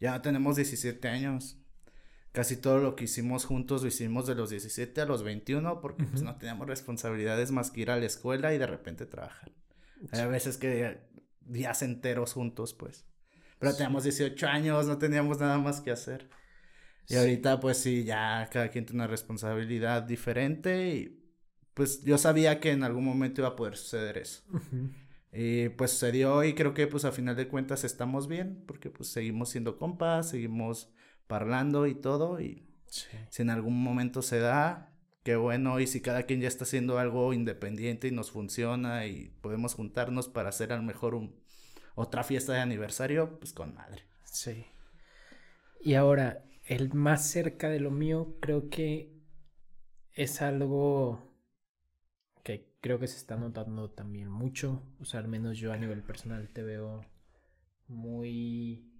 [0.00, 1.58] Ya tenemos 17 años.
[2.32, 6.04] Casi todo lo que hicimos juntos lo hicimos de los 17 a los 21 porque
[6.04, 9.52] pues no teníamos responsabilidades más que ir a la escuela y de repente trabajar.
[10.12, 11.00] Hay veces que
[11.40, 13.04] días enteros juntos, pues.
[13.58, 13.78] Pero Sí.
[13.78, 16.28] teníamos 18 años, no teníamos nada más que hacer.
[17.08, 21.14] Y ahorita pues sí, ya cada quien tiene una responsabilidad diferente y
[21.74, 24.42] pues yo sabía que en algún momento iba a poder suceder eso.
[25.32, 29.10] Y pues sucedió y creo que pues a final de cuentas estamos bien porque pues
[29.10, 30.90] seguimos siendo compas, seguimos
[31.26, 32.64] parlando y todo y
[33.30, 34.92] si en algún momento se da,
[35.22, 39.30] qué bueno y si cada quien ya está haciendo algo independiente y nos funciona y
[39.42, 41.34] podemos juntarnos para hacer a lo mejor un,
[41.98, 44.04] otra fiesta de aniversario, pues con madre.
[44.24, 44.66] Sí.
[45.80, 49.12] Y ahora, el más cerca de lo mío creo que
[50.12, 51.34] es algo
[52.44, 54.82] que creo que se está notando también mucho.
[55.00, 57.04] O sea, al menos yo a nivel personal te veo
[57.88, 58.92] muy,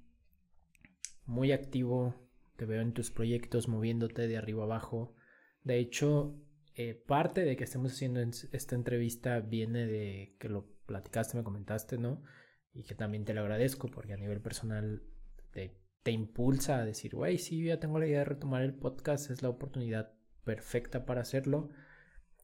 [1.25, 2.15] muy activo.
[2.57, 5.15] Te veo en tus proyectos moviéndote de arriba abajo.
[5.63, 6.35] De hecho,
[6.75, 11.97] eh, parte de que estemos haciendo esta entrevista viene de que lo platicaste, me comentaste,
[11.97, 12.25] ¿no?
[12.73, 15.03] Y que también te lo agradezco porque a nivel personal
[15.51, 19.31] te, te impulsa a decir, güey, sí, ya tengo la idea de retomar el podcast,
[19.31, 20.13] es la oportunidad
[20.45, 21.71] perfecta para hacerlo.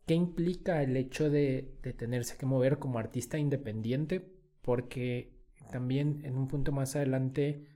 [0.07, 4.21] ¿Qué implica el hecho de, de tenerse que mover como artista independiente?
[4.61, 5.35] Porque
[5.71, 7.67] también en un punto más adelante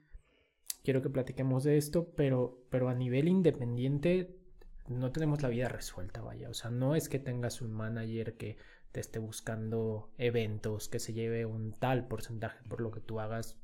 [0.83, 4.39] quiero que platiquemos de esto, pero, pero a nivel independiente
[4.89, 6.49] no tenemos la vida resuelta, vaya.
[6.49, 8.57] O sea, no es que tengas un manager que
[8.92, 13.57] te esté buscando eventos, que se lleve un tal porcentaje por lo que tú hagas.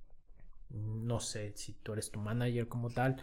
[0.71, 3.17] No sé si tú eres tu manager como tal.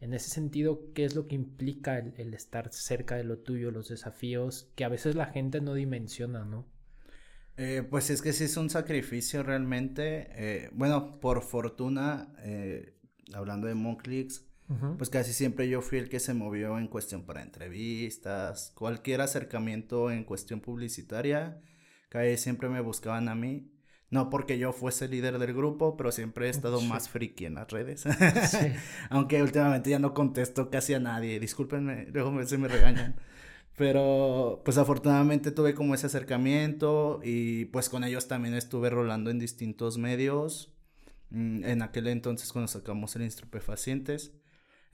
[0.00, 3.88] En ese sentido, ¿qué es lo que implica el, estar cerca de lo tuyo, los
[3.88, 6.66] desafíos que a veces la gente no dimensiona, ¿no?
[7.56, 10.26] Eh, pues es que sí es un sacrificio realmente.
[10.30, 12.94] Eh, bueno, por fortuna, eh,
[13.32, 14.44] hablando de Monclix,
[14.96, 20.10] pues casi siempre yo fui el que se movió en cuestión para entrevistas, cualquier acercamiento
[20.10, 21.60] en cuestión publicitaria,
[22.08, 23.70] casi siempre me buscaban a mí.
[24.10, 27.70] No porque yo fuese líder del grupo, pero siempre he estado más friki en las
[27.70, 28.04] redes.
[29.10, 31.40] Aunque últimamente ya no contesto casi a nadie.
[31.40, 33.16] Discúlpenme, luego se me regañan.
[33.76, 39.40] Pero pues afortunadamente tuve como ese acercamiento y pues con ellos también estuve rolando en
[39.40, 40.72] distintos medios.
[41.30, 44.32] Mm, en aquel entonces cuando sacamos el Instrupefacientes.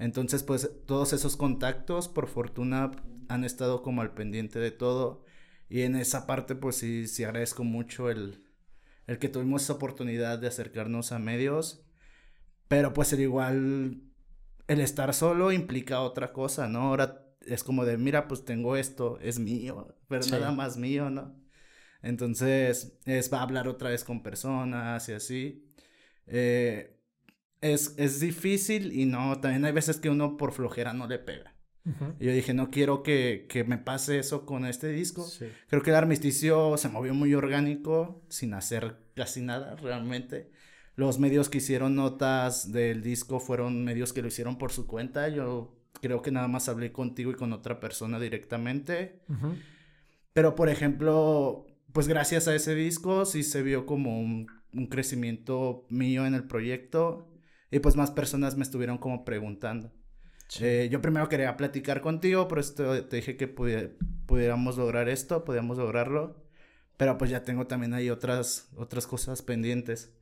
[0.01, 2.91] Entonces, pues todos esos contactos, por fortuna,
[3.29, 5.27] han estado como al pendiente de todo.
[5.69, 8.43] Y en esa parte, pues sí, sí agradezco mucho el,
[9.07, 11.85] el que tuvimos esa oportunidad de acercarnos a medios.
[12.67, 14.01] Pero pues el igual,
[14.69, 16.89] el estar solo implica otra cosa, ¿no?
[16.89, 21.39] Ahora es como de, mira, pues tengo esto, es mío, pero nada más mío, ¿no?
[22.03, 25.71] Entonces, es va a hablar otra vez con personas y así.
[26.27, 27.00] Eh,
[27.61, 31.55] es, es difícil y no, también hay veces que uno por flojera no le pega.
[32.19, 35.27] Y yo dije, no quiero que, que, me pase eso con este disco.
[35.69, 40.51] Creo que el armisticio se movió muy orgánico, sin hacer casi nada realmente.
[40.95, 45.29] Los medios que hicieron notas del disco fueron medios que lo hicieron por su cuenta.
[45.31, 49.23] Yo creo que nada más hablé contigo y con otra persona directamente.
[50.35, 55.87] Pero, por ejemplo, pues gracias a ese disco sí se vio como un, un crecimiento
[55.89, 57.30] mío en el proyecto
[57.71, 59.93] y pues más personas me estuvieron como preguntando.
[60.59, 65.79] Eh, yo primero quería platicar contigo, por eso te dije que pudiéramos lograr esto, podíamos
[65.79, 66.43] lograrlo.
[66.97, 70.13] Pero pues ya tengo también ahí otras, otras cosas pendientes.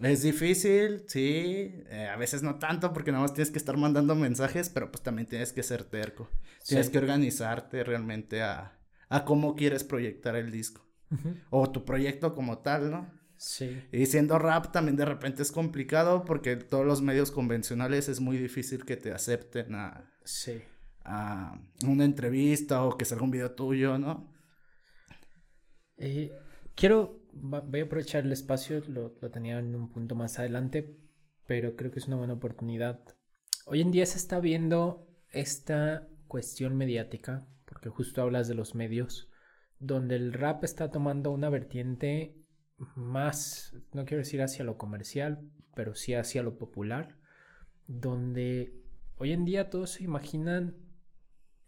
[0.00, 4.14] Es difícil, sí, eh, a veces no tanto porque nada más tienes que estar mandando
[4.14, 6.28] mensajes, pero pues también tienes que ser terco.
[6.64, 10.86] Tienes que organizarte realmente a, a cómo quieres proyectar el disco.
[11.50, 13.10] O tu proyecto como tal, ¿no?
[13.40, 13.82] Sí.
[13.90, 18.36] Y siendo rap también de repente es complicado porque todos los medios convencionales es muy
[18.36, 20.60] difícil que te acepten a, sí.
[21.04, 24.30] a una entrevista o que salga un video tuyo, ¿no?
[25.96, 26.30] Eh,
[26.74, 30.98] quiero, voy a aprovechar el espacio, lo, lo tenía en un punto más adelante,
[31.46, 33.00] pero creo que es una buena oportunidad.
[33.64, 39.30] Hoy en día se está viendo esta cuestión mediática, porque justo hablas de los medios,
[39.78, 42.36] donde el rap está tomando una vertiente
[42.96, 45.40] más, no quiero decir hacia lo comercial,
[45.74, 47.16] pero sí hacia lo popular,
[47.86, 48.74] donde
[49.16, 50.76] hoy en día todos se imaginan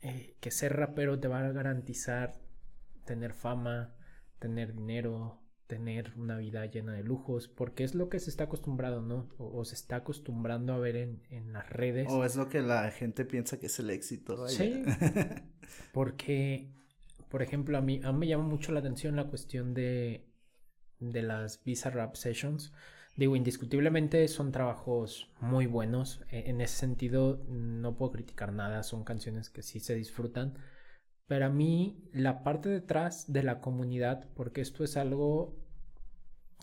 [0.01, 2.41] eh, que ser rapero te va a garantizar
[3.05, 3.95] tener fama,
[4.39, 9.01] tener dinero, tener una vida llena de lujos, porque es lo que se está acostumbrado,
[9.01, 9.29] ¿no?
[9.39, 12.09] O, se está acostumbrando a ver en, en, las redes.
[12.11, 14.49] O es lo que la gente piensa que es el éxito.
[14.49, 14.83] Sí.
[15.93, 16.73] porque,
[17.29, 20.32] por ejemplo, a mí, a mí me llama mucho la atención la cuestión de
[21.11, 22.73] de las Visa Rap Sessions.
[23.17, 26.23] Digo, indiscutiblemente son trabajos muy buenos.
[26.31, 28.83] E, en ese sentido, no puedo criticar nada.
[28.83, 30.55] Son canciones que sí se disfrutan.
[31.27, 35.57] Pero a mí, la parte detrás de la comunidad, porque esto es algo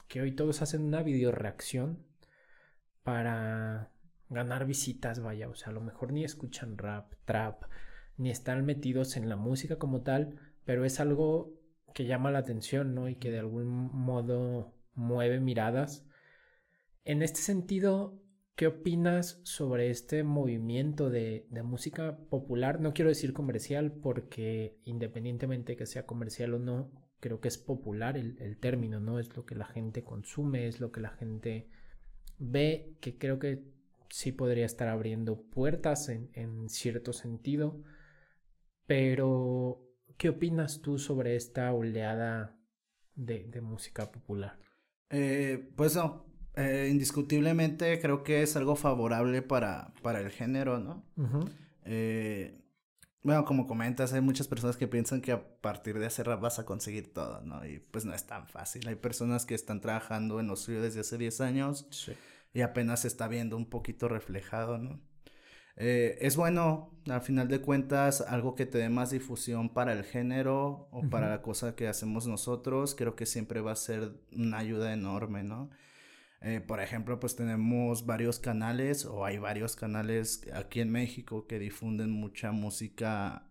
[0.08, 2.06] que hoy todos hacen una video reacción
[3.04, 3.92] para,
[4.30, 7.64] ganar visitas, vaya, o sea, a lo mejor ni escuchan rap, trap,
[8.18, 11.59] ni están metidos en la música como tal, pero es algo
[11.94, 13.10] que llama la atención, ¿no?
[13.10, 16.06] Y que de algún modo mueve miradas.
[17.06, 18.22] En este sentido,
[18.56, 22.82] ¿qué opinas sobre este movimiento de, de, música popular?
[22.82, 28.18] No quiero decir comercial porque independientemente que sea comercial o no, creo que es popular
[28.18, 29.20] el, el término, ¿no?
[29.20, 31.70] Es lo que la gente consume, es lo que la gente
[32.38, 33.64] ve, que creo que
[34.10, 37.82] sí podría estar abriendo puertas en, en cierto sentido.
[38.86, 39.89] Pero,
[40.20, 42.56] ¿qué opinas tú sobre esta oleada
[43.16, 44.60] de, de música popular?
[45.10, 51.04] Eh, pues no, eh, indiscutiblemente creo que es algo favorable para, para el género, ¿no?
[51.86, 52.62] eh,
[53.24, 56.58] bueno, como comentas, hay muchas personas que piensan que a partir de hacer rap vas
[56.60, 57.66] a conseguir todo, ¿no?
[57.66, 58.88] Y pues no es tan fácil.
[58.88, 62.14] Hay personas que están trabajando en lo suyo desde hace 10 años Sí.
[62.54, 65.02] y apenas se está viendo un poquito reflejado, ¿no?
[65.80, 70.04] Eh, es bueno, al final de cuentas, algo que te dé más difusión para el
[70.04, 74.58] género o para la cosa que hacemos nosotros, creo que siempre va a ser una
[74.58, 75.70] ayuda enorme, ¿no?
[76.42, 81.60] Eh, por ejemplo, pues tenemos varios canales o hay varios canales aquí en México que
[81.60, 83.50] difunden mucha música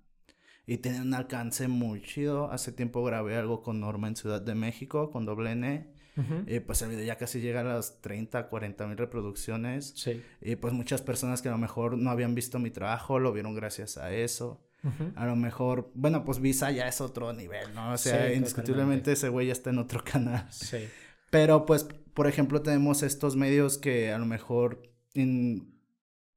[0.66, 2.50] y tienen un alcance muy chido.
[2.50, 5.97] Hace tiempo grabé algo con Norma en Ciudad de México, con doble N.
[6.18, 6.42] Ujú.
[6.46, 9.92] Y pues el video ya casi llega a las 30, 40 mil reproducciones.
[9.96, 10.22] Sí.
[10.40, 13.54] Y pues muchas personas que a lo mejor no habían visto mi trabajo lo vieron
[13.54, 14.64] gracias a eso.
[15.16, 17.92] A lo mejor, bueno, pues Visa ya es otro nivel, ¿no?
[17.92, 19.12] O sea, Sí, indiscutiblemente totalmente.
[19.12, 20.46] ese güey ya está en otro canal.
[20.50, 20.88] Sí.
[21.30, 24.82] Pero pues, por ejemplo, tenemos estos medios que a lo mejor
[25.14, 25.74] in-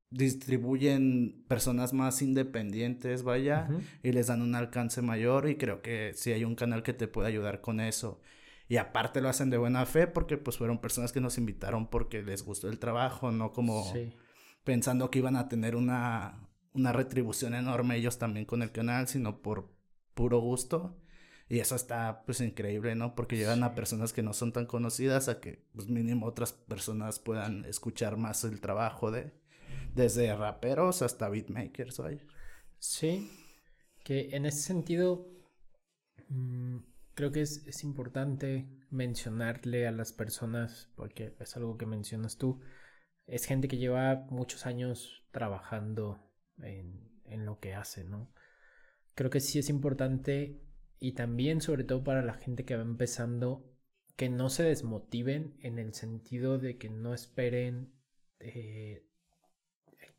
[0.10, 3.70] distribuyen personas más independientes, vaya,
[4.04, 7.08] y les dan un alcance mayor y creo que sí hay un canal que te
[7.08, 8.20] puede ayudar con eso.
[8.72, 12.22] Y aparte lo hacen de buena fe porque pues fueron personas que nos invitaron porque
[12.24, 14.14] les gustó el trabajo, no como Sí.
[14.64, 19.42] pensando que iban a tener una, una retribución enorme ellos también con el canal, sino
[19.42, 19.76] por
[20.14, 20.98] puro gusto.
[21.50, 23.14] Y eso está pues increíble, ¿no?
[23.14, 27.20] Porque llegan a personas que no son tan conocidas a que pues mínimo otras personas
[27.20, 29.34] puedan escuchar más el trabajo de
[29.94, 32.24] desde raperos hasta beatmakers, vaya.
[32.80, 33.30] Sí,
[34.06, 35.28] que en ese sentido
[36.30, 36.78] mm,
[37.22, 42.60] creo que es, es importante mencionarle a las personas, porque es algo que mencionas tú,
[43.28, 46.20] es gente que lleva muchos años trabajando
[46.64, 48.34] en, en lo que hace, ¿no?
[49.14, 50.64] Creo que sí es importante
[50.98, 53.72] y también sobre todo para la gente que va empezando,
[54.16, 57.94] que no se desmotiven en el sentido de que no esperen
[58.40, 59.06] eh,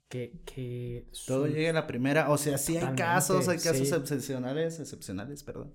[0.08, 3.88] que, que Todo llegue a la primera, o sea, sí hay Totalmente, casos, hay casos
[3.88, 3.92] sí.
[3.92, 5.74] excepcionales, excepcionales, perdón,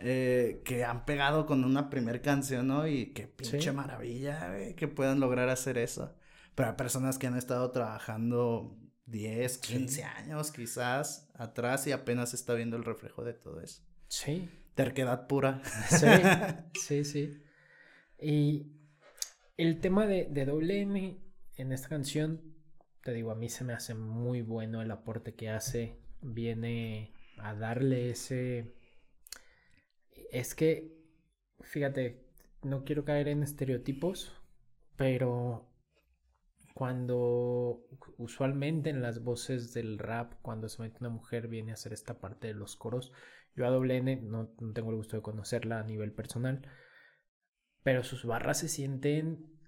[0.00, 2.86] eh, que han pegado con una primer canción, ¿no?
[2.86, 3.70] Y qué pinche Sí.
[3.72, 6.16] maravilla, güey, que puedan lograr hacer eso.
[6.54, 8.76] Pero hay personas que han estado trabajando
[9.06, 10.02] 10, 15 Sí.
[10.02, 13.82] años quizás atrás y apenas está viendo el reflejo de todo eso.
[14.08, 15.60] Sí, Terquedad pura.
[15.88, 16.06] Sí,
[16.80, 17.42] sí, sí.
[18.20, 18.72] Y
[19.56, 21.18] el tema de, de doble M
[21.56, 22.40] en esta canción,
[23.02, 25.98] te digo, a mí se me hace muy bueno el aporte que hace.
[26.22, 28.74] Viene a darle ese...
[30.30, 30.96] Es que,
[31.60, 32.24] fíjate,
[32.62, 34.32] no quiero caer en estereotipos,
[34.96, 35.68] pero
[36.74, 41.92] cuando usualmente en las voces del rap, cuando se mete una mujer, viene a hacer
[41.92, 43.12] esta parte de los coros.
[43.56, 46.62] Yo a doble N no, no tengo el gusto de conocerla a nivel personal,
[47.82, 49.58] pero sus barras se sienten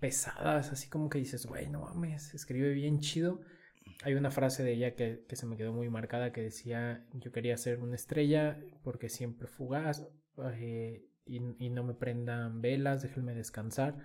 [0.00, 3.40] pesadas, así como que dices, güey, no mames, escribe bien chido.
[4.02, 7.56] Hay una frase de ella que, se me quedó muy marcada que decía, yo quería
[7.56, 10.08] ser una estrella porque siempre fugaz
[10.54, 13.96] eh, y, no me prendan velas, déjenme descansar.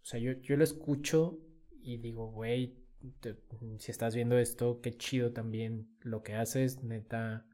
[0.00, 1.40] O sea, yo, yo lo escucho
[1.82, 2.82] y digo, güey,
[3.78, 7.46] si estás viendo esto, qué chido también lo que haces, neta,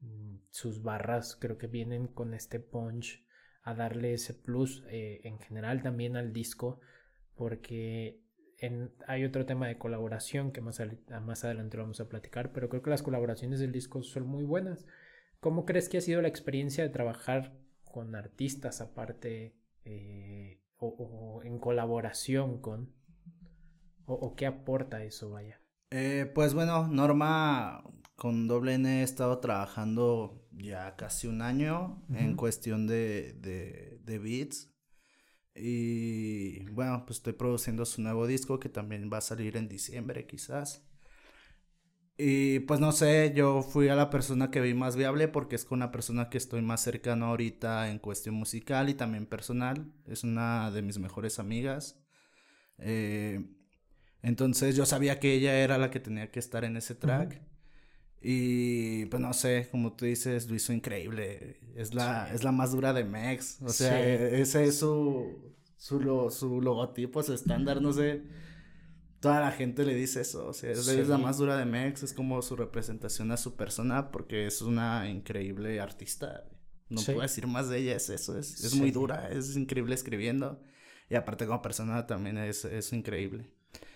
[0.00, 3.24] mm, sus barras creo que vienen con este punch
[3.62, 6.80] a darle ese plus eh, en general también al disco,
[7.34, 8.20] porque
[8.62, 12.52] en- hay otro tema de colaboración que más, al- más adelante lo vamos a platicar,
[12.52, 14.86] pero creo que las colaboraciones del disco son muy buenas.
[15.40, 17.52] ¿Cómo crees que ha sido la experiencia de trabajar
[17.84, 22.94] con artistas aparte eh, o, o en colaboración con...
[24.06, 25.60] O, o qué aporta eso, vaya?
[25.90, 27.84] Eh, pues bueno, Norma
[28.16, 34.18] con doble N he estado trabajando ya casi un año en cuestión de, de, de
[34.18, 34.71] beats.
[35.54, 40.26] Y bueno, pues estoy produciendo su nuevo disco que también va a salir en diciembre
[40.26, 40.82] quizás.
[42.18, 45.64] Y pues no sé, yo fui a la persona que vi más viable porque es
[45.64, 49.92] con la persona que estoy más cercano ahorita en cuestión musical y también personal.
[50.06, 51.98] Es una de mis mejores amigas.
[52.78, 53.44] Eh,
[54.22, 57.42] Entonces yo sabía que ella era la que tenía que estar en ese track.
[58.22, 61.58] Y pues no sé, como tú dices, lo hizo increíble.
[61.74, 63.60] Es la, es la más dura de Mex.
[63.62, 64.34] O sea, Sí.
[64.36, 68.22] ese es su, su, lo- su logotipo, su estándar, no sé.
[69.20, 70.46] Toda la gente le dice eso.
[70.48, 71.22] O sea, es, es la Sí.
[71.22, 72.02] más dura de Mex.
[72.04, 76.44] Es como su representación a su persona porque es una increíble artista.
[76.88, 77.06] No Sí.
[77.06, 78.38] puedo decir más de ella, es eso.
[78.38, 78.78] Es, es Sí.
[78.78, 80.60] muy dura, es increíble escribiendo.
[81.08, 83.50] Y aparte como persona también es, es increíble.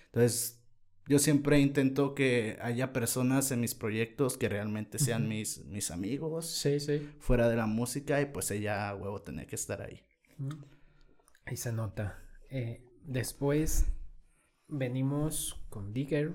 [0.06, 0.60] Entonces,
[1.08, 6.46] yo siempre intento que haya personas en mis proyectos que realmente sean mis, mis amigos
[6.46, 7.08] Sí, sí.
[7.18, 10.02] fuera de la música y pues ella, huevo, tenía que estar ahí.
[11.44, 12.18] Ahí se nota.
[12.50, 13.86] Eh, después
[14.68, 16.34] venimos con Digger.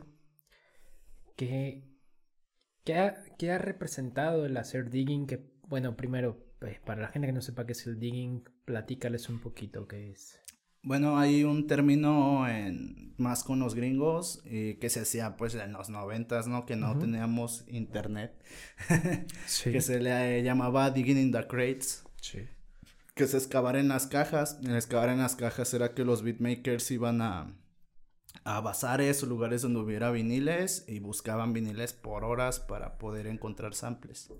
[1.35, 1.83] Que,
[2.83, 5.25] que, ha, que ha representado el hacer digging?
[5.27, 9.27] Que, bueno, primero, pues, para la gente que no sepa qué es el digging, platícales
[9.29, 10.39] un poquito qué es.
[10.83, 15.73] Bueno, hay un término en, más con los gringos y que se hacía pues en
[15.73, 16.65] los noventas, ¿no?
[16.65, 18.33] Que no teníamos internet,
[19.45, 19.71] Sí.
[19.71, 22.03] que se le llamaba digging in the crates.
[22.21, 22.39] sí.
[23.13, 24.57] que es excavar en las cajas.
[24.63, 27.53] El excavar en las cajas era que los beatmakers iban a,
[28.43, 33.75] a bazares o lugares donde hubiera viniles y buscaban viniles por horas para poder encontrar
[33.75, 34.31] samples.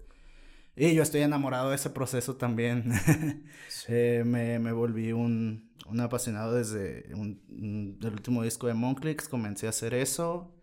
[0.76, 2.92] Y yo estoy enamorado de ese proceso también.
[3.88, 9.28] Eh, me, me volví un, un apasionado desde un, un- el último disco de Monclix.
[9.28, 10.56] Comencé a hacer eso.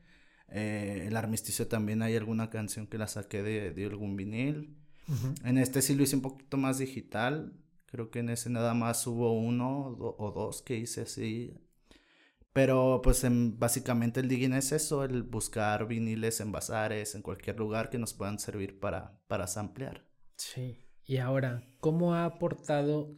[0.50, 4.76] Eh, el armisticio también hay alguna canción que la saqué de, de algún vinil.
[5.42, 7.54] En este sí lo hice un poquito más digital.
[7.86, 11.54] Creo que en ese nada más hubo uno do- o dos que hice así.
[12.52, 17.58] Pero pues en- básicamente el digging es eso, el buscar viniles en bazares, en cualquier
[17.58, 20.06] lugar que nos puedan servir para, para samplear.
[20.36, 20.78] Sí.
[21.04, 23.16] Y ahora, ¿cómo ha aportado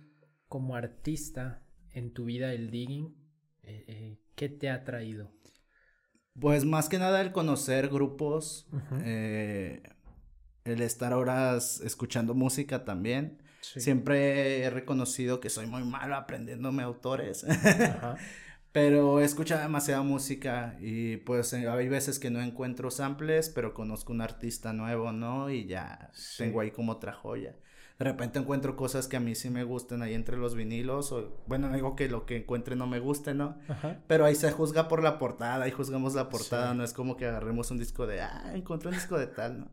[0.48, 3.14] como artista en tu vida el digging?
[3.62, 5.30] Eh, eh, ¿Qué te ha traído?
[6.38, 8.68] Pues más que nada el conocer grupos,
[9.02, 9.82] eh,
[10.64, 13.42] el estar horas escuchando música también.
[13.60, 13.80] Sí.
[13.80, 17.44] Siempre he reconocido que soy muy malo aprendiéndome autores.
[17.44, 18.16] Ajá.
[18.72, 24.12] Pero he escuchado demasiada música y pues hay veces que no encuentro samples, pero conozco
[24.12, 25.50] un artista nuevo, ¿no?
[25.50, 26.44] Y ya Sí.
[26.44, 27.56] tengo ahí como otra joya.
[28.00, 31.42] De repente encuentro cosas que a mí sí me gustan ahí entre los vinilos, o
[31.46, 33.58] bueno, no digo que lo que encuentre no me guste, ¿no?
[33.68, 34.00] Ajá.
[34.06, 36.78] Pero ahí se juzga por la portada, ahí juzgamos la portada, Sí.
[36.78, 39.70] no es como que agarremos un disco de, ah, encontré un disco de tal, ¿no?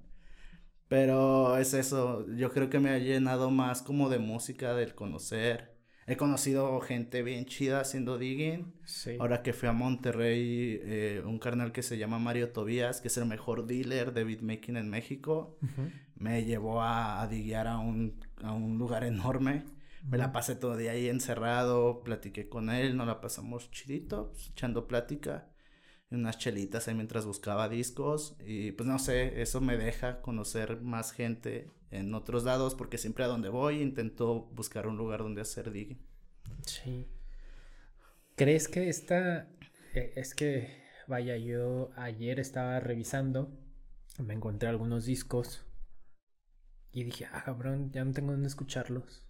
[0.90, 5.76] Pero es eso, yo creo que me ha llenado más como de música, del conocer.
[6.06, 8.74] He conocido gente bien chida haciendo digging.
[8.86, 9.18] Sí.
[9.20, 13.18] Ahora que fui a Monterrey, eh, un carnal que se llama Mario Tobías, que es
[13.18, 15.92] el mejor dealer de beatmaking en México, Ujú.
[16.20, 19.66] Me llevó a, a diguear a un, a un lugar enorme.
[20.08, 24.32] Me la pasé todo el día ahí encerrado, platiqué con él, nos la pasamos chidito,
[24.32, 25.50] pues, echando plática,
[26.12, 28.38] unas chelitas ahí mientras buscaba discos.
[28.46, 33.26] Y pues no sé, eso me deja conocer más gente en otros lados, porque siempre
[33.26, 36.00] a donde voy intento buscar un lugar donde hacer digging.
[36.62, 37.08] Sí.
[38.36, 39.50] ¿Crees que esta...
[39.94, 43.52] eh, es que, vaya, yo ayer estaba revisando,
[44.20, 45.66] me encontré algunos discos
[47.00, 49.24] y dije, ah, cabrón, ya no tengo dónde escucharlos.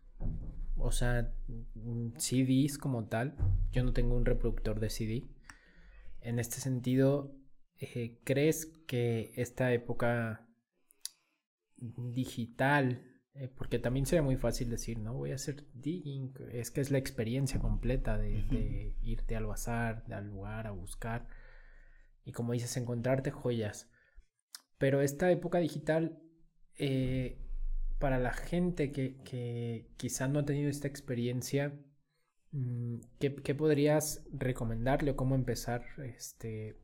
[0.77, 1.33] O sea,
[1.75, 3.35] mm, CDs como tal,
[3.71, 5.27] yo no tengo un reproductor de CD.
[6.21, 7.35] En este sentido,
[7.79, 10.47] eh, ¿crees que esta época
[11.75, 13.03] digital,
[13.33, 16.89] eh, porque también sería muy fácil decir, no voy a hacer digging, es que es
[16.89, 21.27] la experiencia completa de, de irte al bazar, de al lugar a buscar
[22.23, 23.89] y como dices, encontrarte joyas.
[24.77, 26.19] Pero esta época digital,
[26.77, 27.46] eh,
[27.99, 31.73] para la gente que, que quizá no ha tenido esta experiencia,
[32.51, 35.85] mm, ¿qué, qué podrías recomendarle o cómo empezar?
[36.03, 36.77] Este,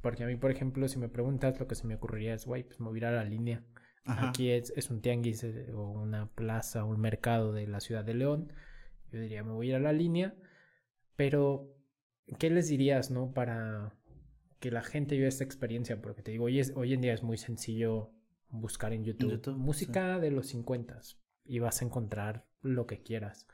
[0.00, 2.64] porque a mí, por ejemplo, si me preguntas, lo que se me ocurriría es, güey,
[2.64, 3.64] pues me voy a la línea.
[4.04, 4.30] Ajá.
[4.30, 8.14] Aquí es, es un tianguis eh, o una plaza, un mercado de la ciudad de
[8.14, 8.52] León.
[9.12, 10.34] Yo diría, me voy a ir a la línea.
[11.16, 11.76] Pero,
[12.38, 13.34] ¿qué les dirías, no?
[13.34, 13.92] Para
[14.60, 16.00] que la gente viva esta experiencia.
[16.00, 18.12] Porque te digo, hoy, es, hoy en día es muy sencillo
[18.50, 21.00] buscar en YouTube, YouTube, música de los 50
[21.44, 23.46] y vas a encontrar lo que quieras.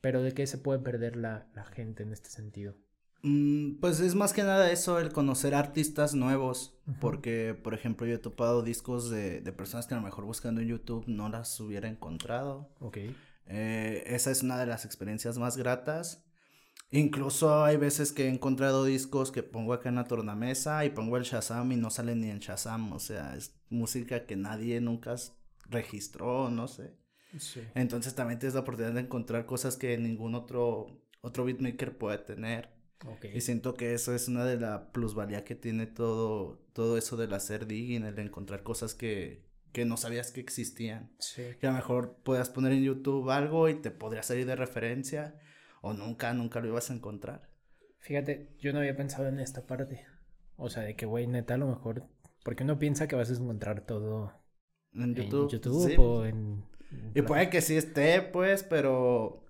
[0.00, 2.76] Pero, ¿de qué se puede perder la, la gente en este sentido?
[3.22, 8.14] Mm, Pues es más que nada eso, el conocer artistas nuevos, porque por ejemplo yo
[8.16, 11.58] he topado discos de, de personas que a lo mejor buscando en YouTube no las
[11.60, 12.68] hubiera encontrado.
[12.80, 12.98] Ok.
[13.46, 16.24] Eh, esa es una de las experiencias más gratas.
[16.92, 21.16] Incluso hay veces que he encontrado discos que pongo acá en la tornamesa y pongo
[21.16, 25.14] el Shazam y no sale ni en Shazam, o sea, es música que nadie nunca
[25.70, 26.94] registró, no sé.
[27.38, 27.62] Sí.
[27.74, 32.70] Entonces también tienes la oportunidad de encontrar cosas que ningún otro, otro beatmaker puede tener.
[33.34, 37.32] Y siento que eso es una de la plusvalía que tiene todo, todo eso del
[37.32, 41.10] hacer digging, el encontrar cosas que, que no sabías que existían.
[41.18, 41.42] Sí.
[41.58, 45.34] Que a lo mejor puedas poner en YouTube algo y te podría salir de referencia,
[45.82, 47.50] o nunca, nunca lo ibas a encontrar.
[47.98, 50.06] Fíjate, yo no había pensado en esta parte.
[50.56, 52.04] O sea, de que, güey, neta, a lo mejor.
[52.44, 54.32] Porque uno piensa que vas a encontrar todo
[54.94, 55.50] En en YouTube.
[55.50, 55.96] YouTube, sí.
[55.98, 56.64] o en.
[57.14, 59.44] Y puede que sí esté, pues, pero.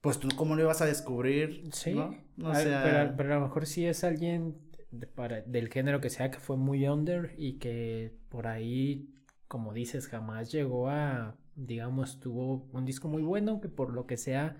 [0.00, 1.68] Pues tú, ¿cómo lo ibas a descubrir?
[1.72, 2.14] Sí, ¿No?
[2.42, 4.56] O a- sea, pero, pero a lo mejor sí es alguien
[4.92, 9.12] de- para, del género que sea que fue muy under y que por ahí,
[9.48, 14.16] como dices, jamás llegó a, digamos, tuvo un disco muy bueno que por lo que
[14.16, 14.56] sea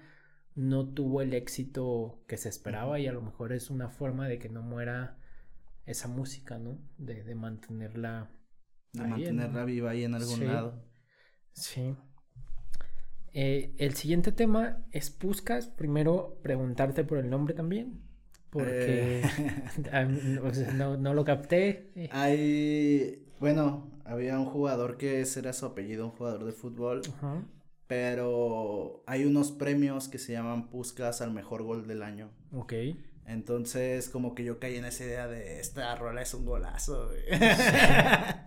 [0.59, 4.41] no tuvo el éxito que se esperaba y a lo mejor es una forma de
[4.41, 5.17] que no muera
[5.87, 6.79] esa música, ¿no?
[6.99, 8.29] De, de mantenerla
[8.93, 9.67] de ahí, mantenerla ¿no?
[9.67, 10.45] viva ahí en algún Sí.
[10.45, 10.83] lado.
[11.53, 11.95] Sí.
[13.33, 15.69] Eh, el siguiente tema es Puskas.
[15.69, 18.03] Primero, preguntarte por el nombre también.
[18.51, 19.23] Porque Eh.
[20.43, 21.93] o sea, no, no lo capté.
[22.11, 23.25] Hay.
[23.39, 27.03] Bueno, había un jugador que ese era su apellido, un jugador de fútbol.
[27.19, 27.45] Ajá.
[27.89, 32.31] Pero hay unos premios que se llaman Puskas al mejor gol del año.
[32.53, 32.75] Ok.
[33.27, 37.11] Entonces, como que yo caí en esa idea de esta rola es un golazo,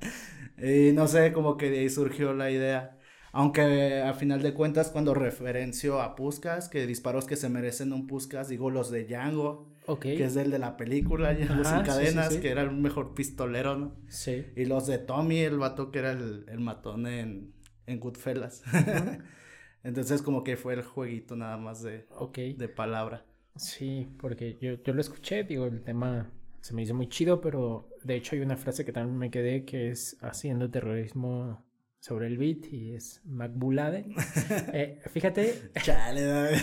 [0.57, 2.97] y no sé, como que de ahí surgió la idea.
[3.31, 8.07] Aunque a final de cuentas, cuando referencio a Puskas, que disparos que se merecen un
[8.07, 9.71] Puskas, digo los de Django,
[10.01, 12.39] que es del de la película, Django sin sí, sí, cadenas, sí.
[12.41, 13.95] que era el mejor pistolero, ¿no?
[14.07, 14.45] Sí.
[14.55, 17.53] Y los de Tommy, el vato que era el, el matón en,
[17.86, 18.63] en Goodfellas.
[19.84, 22.38] Entonces, como que fue el jueguito nada más de, Ok.
[22.55, 23.25] de palabra.
[23.55, 27.89] Sí, porque yo, yo lo escuché, digo, el tema se me hizo muy chido, pero
[28.03, 31.65] de hecho hay una frase que también me quedé que es haciendo terrorismo
[31.99, 34.05] sobre el beat y es Macbulade.
[34.73, 36.57] Eh, fíjate, Chale, David.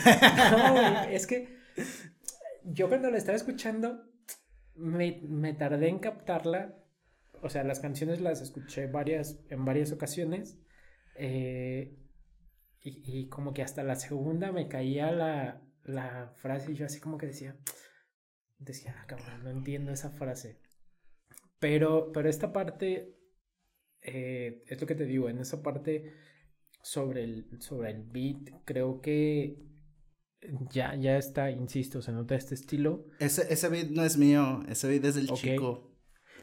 [0.52, 1.58] No, es que
[2.64, 4.04] yo cuando la estaba escuchando
[4.74, 6.76] me, me tardé en captarla.
[7.42, 10.58] O sea, las canciones las escuché varias, en varias ocasiones.
[11.18, 11.98] Eh,
[12.82, 17.00] y, y como que hasta la segunda me caía la, la frase y yo así
[17.00, 17.56] como que decía,
[18.58, 20.60] decía, ah, cabrón, no entiendo esa frase.
[21.58, 23.16] Pero, pero esta parte,
[24.02, 26.12] eh, es lo que te digo, en esa parte
[26.82, 29.58] sobre el, sobre el beat, creo que
[30.70, 33.06] ya, ya está, insisto, se nota este estilo.
[33.18, 35.97] Ese, ese beat no es mío, ese beat es del chico.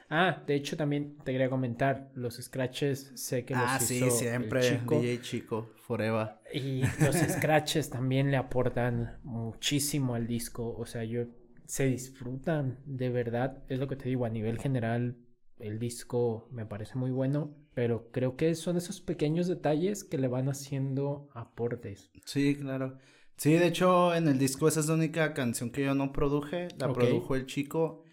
[0.10, 4.12] Ah, de hecho también te quería comentar, los scratches sé que los Ah, sí, el
[4.12, 4.62] siempre.
[4.62, 5.02] chico.
[5.02, 6.30] DJ chico, forever.
[6.54, 10.76] Y los scratches también le aportan muchísimo al disco.
[10.78, 11.24] O sea, yo
[11.66, 13.64] se disfrutan de verdad.
[13.68, 15.18] Es lo que te digo, a nivel general,
[15.60, 17.56] el disco me parece muy bueno.
[17.74, 22.10] Pero creo que son esos pequeños detalles que le van haciendo aportes.
[22.26, 22.98] Sí, claro.
[23.38, 26.70] Sí, de hecho, en el disco esa es la única canción que yo no produje,
[26.78, 28.05] la produjo el chico.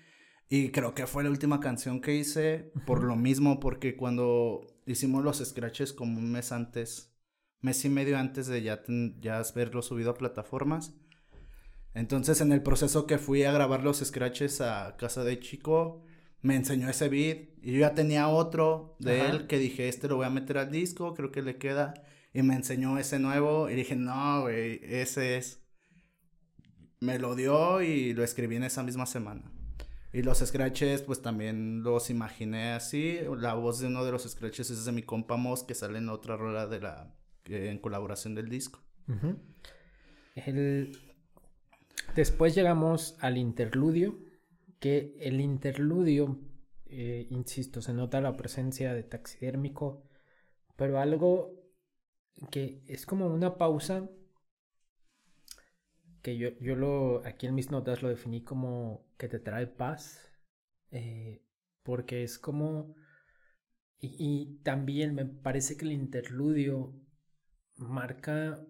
[0.54, 5.24] Y creo que fue la última canción que hice por lo mismo, porque cuando hicimos
[5.24, 7.10] los scratches como un mes antes,
[7.62, 10.92] mes y medio antes de ya, ten- ya verlo subido a plataformas.
[11.94, 16.04] Entonces, en el proceso que fui a grabar los scratches a casa de chico,
[16.42, 19.30] me enseñó ese beat y yo ya tenía otro de Ajá.
[19.30, 21.94] él que dije, este lo voy a meter al disco, creo que le queda.
[22.34, 25.62] Y me enseñó ese nuevo y dije, no, güey, ese es.
[27.00, 29.50] Me lo dio y lo escribí en esa misma semana.
[30.12, 33.18] Y los scratches, pues también los imaginé así.
[33.38, 36.08] La voz de uno de los scratches es de mi compa Moss, que sale en
[36.10, 37.14] otra rola de la,
[37.46, 38.80] en colaboración del disco.
[40.34, 40.98] El-
[42.14, 44.18] Después llegamos al interludio,
[44.80, 46.38] que el interludio,
[46.86, 50.02] eh, insisto, se nota la presencia de taxidérmico,
[50.76, 51.54] pero algo
[52.50, 54.10] que es como una pausa,
[56.22, 60.20] que yo, yo lo, aquí en mis notas lo definí como que te trae paz,
[60.90, 61.44] eh,
[61.84, 62.96] porque es como,
[64.00, 66.92] y, y también me parece que el interludio
[67.76, 68.66] marca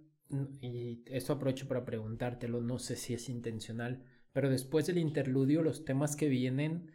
[0.61, 5.86] y esto aprovecho para preguntártelo, no sé si es intencional, pero después del interludio los
[5.86, 6.90] temas que vienen,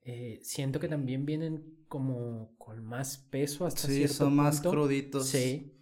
[0.00, 5.26] eh, siento que también vienen como con más peso hasta Sí, cierto son más cruditos.
[5.26, 5.74] Sí.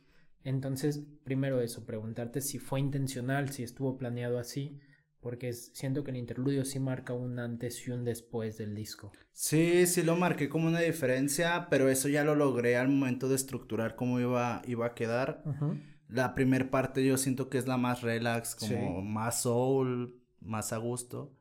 [0.42, 4.80] Entonces, primero eso, preguntarte si fue intencional, si estuvo planeado así,
[5.20, 9.12] porque siento que el interludio sí marca un antes y un después del disco.
[9.32, 13.34] Sí, sí lo marqué como una diferencia, pero eso ya lo logré al momento de
[13.36, 15.42] estructurar cómo iba, iba a quedar.
[16.08, 19.02] La primer parte yo siento que es la más relax, como Sí.
[19.06, 21.36] más soul, más a gusto.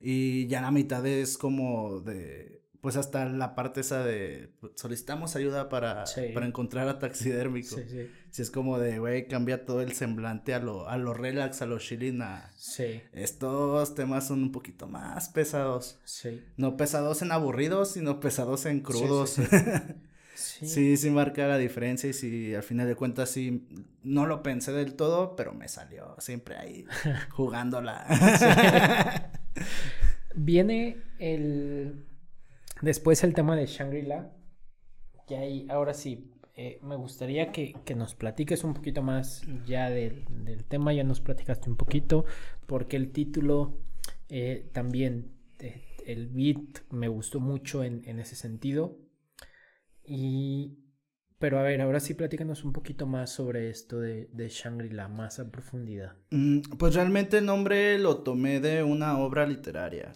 [0.00, 5.68] Y ya la mitad es como de, pues hasta la parte esa de solicitamos ayuda
[5.68, 6.30] para, Sí.
[6.32, 7.76] para encontrar a taxidérmico.
[7.76, 8.10] Sí, sí.
[8.30, 11.66] Si es como de, güey, cambia todo el semblante a lo, a lo relax, a
[11.66, 15.98] lo chilling, a- Sí, Estos temas son un poquito más pesados.
[16.04, 16.42] sí.
[16.56, 19.30] No pesados en aburridos, sino pesados en crudos.
[19.30, 19.42] sí,
[20.34, 20.96] Sí, Sí.
[20.96, 23.68] sí, marca la diferencia y sí, al final de cuentas sí,
[24.02, 26.86] no lo pensé del todo, pero me salió siempre ahí
[27.30, 28.06] jugándola.
[30.34, 32.06] Viene el.
[32.82, 34.32] Después el tema de Shangri-La.
[35.26, 39.90] Que ahí, ahora sí, eh, me gustaría que, que nos platiques un poquito más ya
[39.90, 40.92] del, del tema.
[40.92, 42.24] Ya nos platicaste un poquito.
[42.66, 43.78] Porque el título
[44.28, 48.98] eh, también, eh, el beat me gustó mucho en, en ese sentido.
[50.04, 50.78] Y.
[51.38, 55.38] Pero a ver, ahora sí platícanos un poquito más sobre esto de, de Shangri-La, más
[55.38, 56.14] a profundidad.
[56.30, 60.12] Mm, pues realmente el nombre lo tomé de una obra literaria.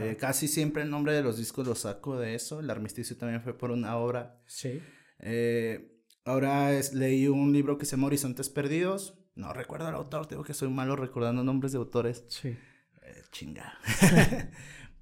[0.00, 2.60] Eh, casi siempre el nombre de los discos lo saco de eso.
[2.60, 4.40] El armisticio también fue por una obra.
[4.46, 4.80] Sí.
[5.20, 5.92] Eh,
[6.24, 9.18] ahora es- leí un libro que se llama Horizontes Perdidos.
[9.34, 12.24] No recuerdo el autor, digo que soy malo recordando nombres de autores.
[12.28, 12.48] Sí.
[12.48, 13.78] Eh, chinga.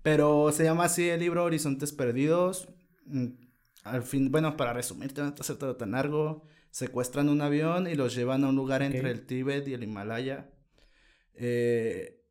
[0.03, 2.69] Pero se llama así el libro Horizontes Perdidos.
[3.07, 3.27] Mm,
[3.85, 6.47] Al fin, bueno, para resumirte, no te hacer todo tan largo.
[6.71, 10.51] Secuestran un avión y los llevan a un lugar entre el Tíbet y el Himalaya.
[11.35, 12.24] Eh,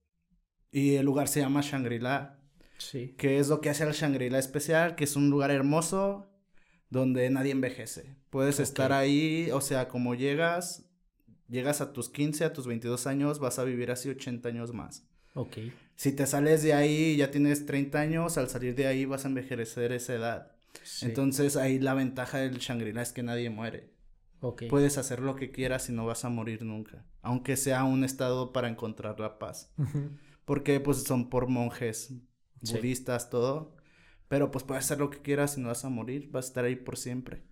[0.73, 2.39] y el lugar se llama Shangri-La.
[2.79, 3.15] Sí.
[3.17, 6.27] que es lo que hace al Shangri-La especial, que es un lugar hermoso
[6.89, 8.17] donde nadie envejece.
[8.29, 10.85] Puedes estar ahí, o sea, como llegas,
[11.47, 15.07] llegas a tus 15, a tus 22 años, vas a vivir así 80 años más.
[15.35, 15.57] Ok.
[15.95, 19.23] Si te sales de ahí y ya tienes 30 años, al salir de ahí vas
[19.23, 20.51] a envejecer esa edad.
[20.83, 21.05] Sí.
[21.05, 23.93] Entonces ahí la ventaja del Shangri-La es que nadie muere.
[24.41, 24.63] Ok.
[24.69, 28.51] Puedes hacer lo que quieras y no vas a morir nunca, aunque sea un estado
[28.51, 29.71] para encontrar la paz.
[30.45, 32.13] Porque pues son por monjes
[32.63, 32.77] Sí.
[32.77, 33.75] budistas, todo.
[34.29, 36.65] Pero pues puedes hacer lo que quieras y no vas a morir, vas a estar
[36.65, 37.43] ahí por siempre.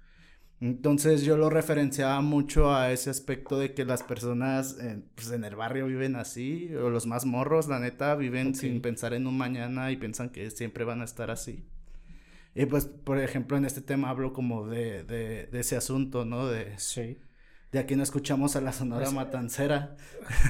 [0.60, 5.44] Entonces yo lo referenciaba mucho a ese aspecto de que las personas eh, pues en
[5.44, 9.38] el barrio viven así, o los más morros, la neta, viven sin pensar en un
[9.38, 11.66] mañana y piensan que siempre van a estar así.
[12.54, 16.48] Y pues, por ejemplo, en este tema hablo como de, de, de ese asunto, ¿no?
[16.48, 17.18] De, Sí.
[17.72, 19.96] de aquí no escuchamos a la Sonora Pues, Matancera.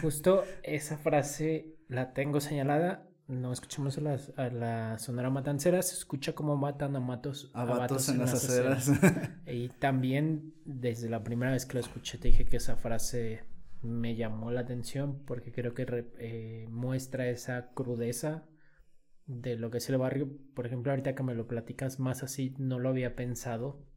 [0.01, 3.07] Justo esa frase la tengo señalada.
[3.27, 7.63] No escuchamos a, las- a la Sonora Matancera, se escucha como matan a matos A
[7.63, 8.89] vatos en las aceras.
[9.47, 13.43] Y también desde la primera vez que lo escuché te dije que esa frase
[13.81, 15.85] me llamó la atención porque creo que
[16.19, 18.47] eh, muestra esa crudeza
[19.27, 20.29] de lo que es el barrio.
[20.53, 23.87] Por ejemplo, ahorita que me lo platicas más así, no lo había pensado.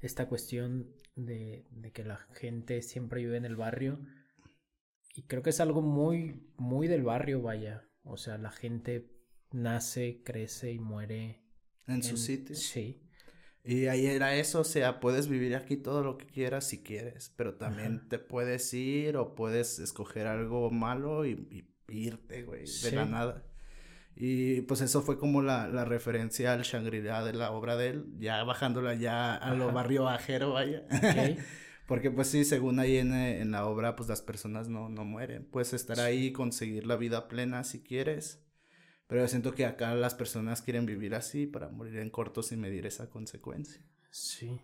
[0.00, 4.00] Esta cuestión de, de que la gente siempre vive en el barrio.
[5.14, 7.84] Y creo que es algo muy, muy del barrio, vaya.
[8.04, 9.10] O sea, la gente
[9.52, 11.42] nace, crece y muere.
[11.86, 12.54] en su sitio.
[12.54, 13.02] Sí.
[13.64, 17.34] Y ahí era eso, o sea, puedes vivir aquí todo lo que quieras si quieres,
[17.36, 18.08] pero también Ajá.
[18.08, 21.68] te puedes ir o puedes escoger algo malo y, y
[22.06, 23.44] irte, güey, de la nada.
[24.16, 28.06] Y pues eso fue como la, la referencia al Shangri-La de la obra de él,
[28.18, 29.72] ya bajándola ya a lo Ajá.
[29.74, 30.82] barrio ajero, vaya.
[30.90, 31.38] Ok.
[31.90, 35.04] Porque pues sí, según ahí en, eh, en la obra, pues las personas no, no
[35.04, 35.44] mueren.
[35.44, 38.46] Puedes estar ahí y conseguir la vida plena si quieres.
[39.08, 42.60] Pero yo siento que acá las personas quieren vivir así para morir en corto sin
[42.60, 43.84] medir esa consecuencia.
[44.12, 44.60] Sí.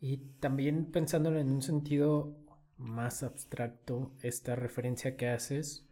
[0.00, 2.42] Y también pensándolo en un sentido
[2.78, 5.86] más abstracto, esta referencia que haces,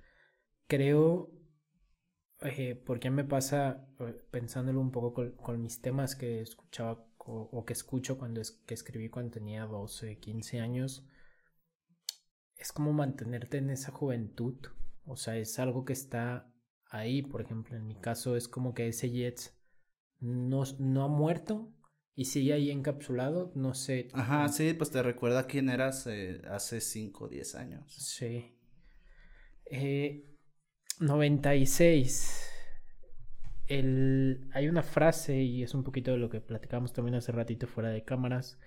[0.67, 1.31] creo,
[2.41, 7.49] eh, porque me pasa eh, pensándolo un poco con, con mis temas que escuchaba o,
[7.53, 11.07] o que escucho cuando es, que escribí cuando tenía 12, 15 años,
[12.57, 14.57] es como mantenerte en esa juventud,
[15.07, 16.51] o sea, es algo que está
[16.91, 19.57] ahí, por ejemplo, en mi caso es como que ese Jets
[20.21, 21.73] no, no ha muerto
[22.15, 24.09] y sigue ahí encapsulado, no sé.
[24.13, 27.93] Ajá, sí, pues te recuerda quién eras eh, hace 5 o 10 años.
[27.93, 28.57] Sí.
[29.67, 30.25] Eh,
[31.01, 32.44] 96.
[33.67, 37.67] El, hay una frase y es un poquito de lo que platicamos también hace ratito
[37.67, 38.59] fuera de cámaras.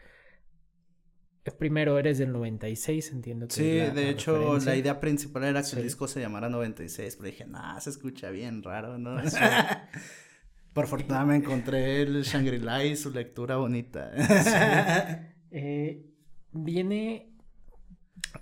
[1.60, 4.72] Primero eres del 96, entiendo que Sí, la- de la hecho, referencia.
[4.74, 5.78] la idea principal era que Sí.
[5.78, 9.18] el disco se llamara 96, pero dije, nah, se escucha bien raro, ¿no?
[9.30, 9.38] Sí.
[10.74, 14.12] Por fortuna me encontré el Shangri-La y su lectura bonita.
[15.50, 16.06] Eh,
[16.52, 17.32] viene,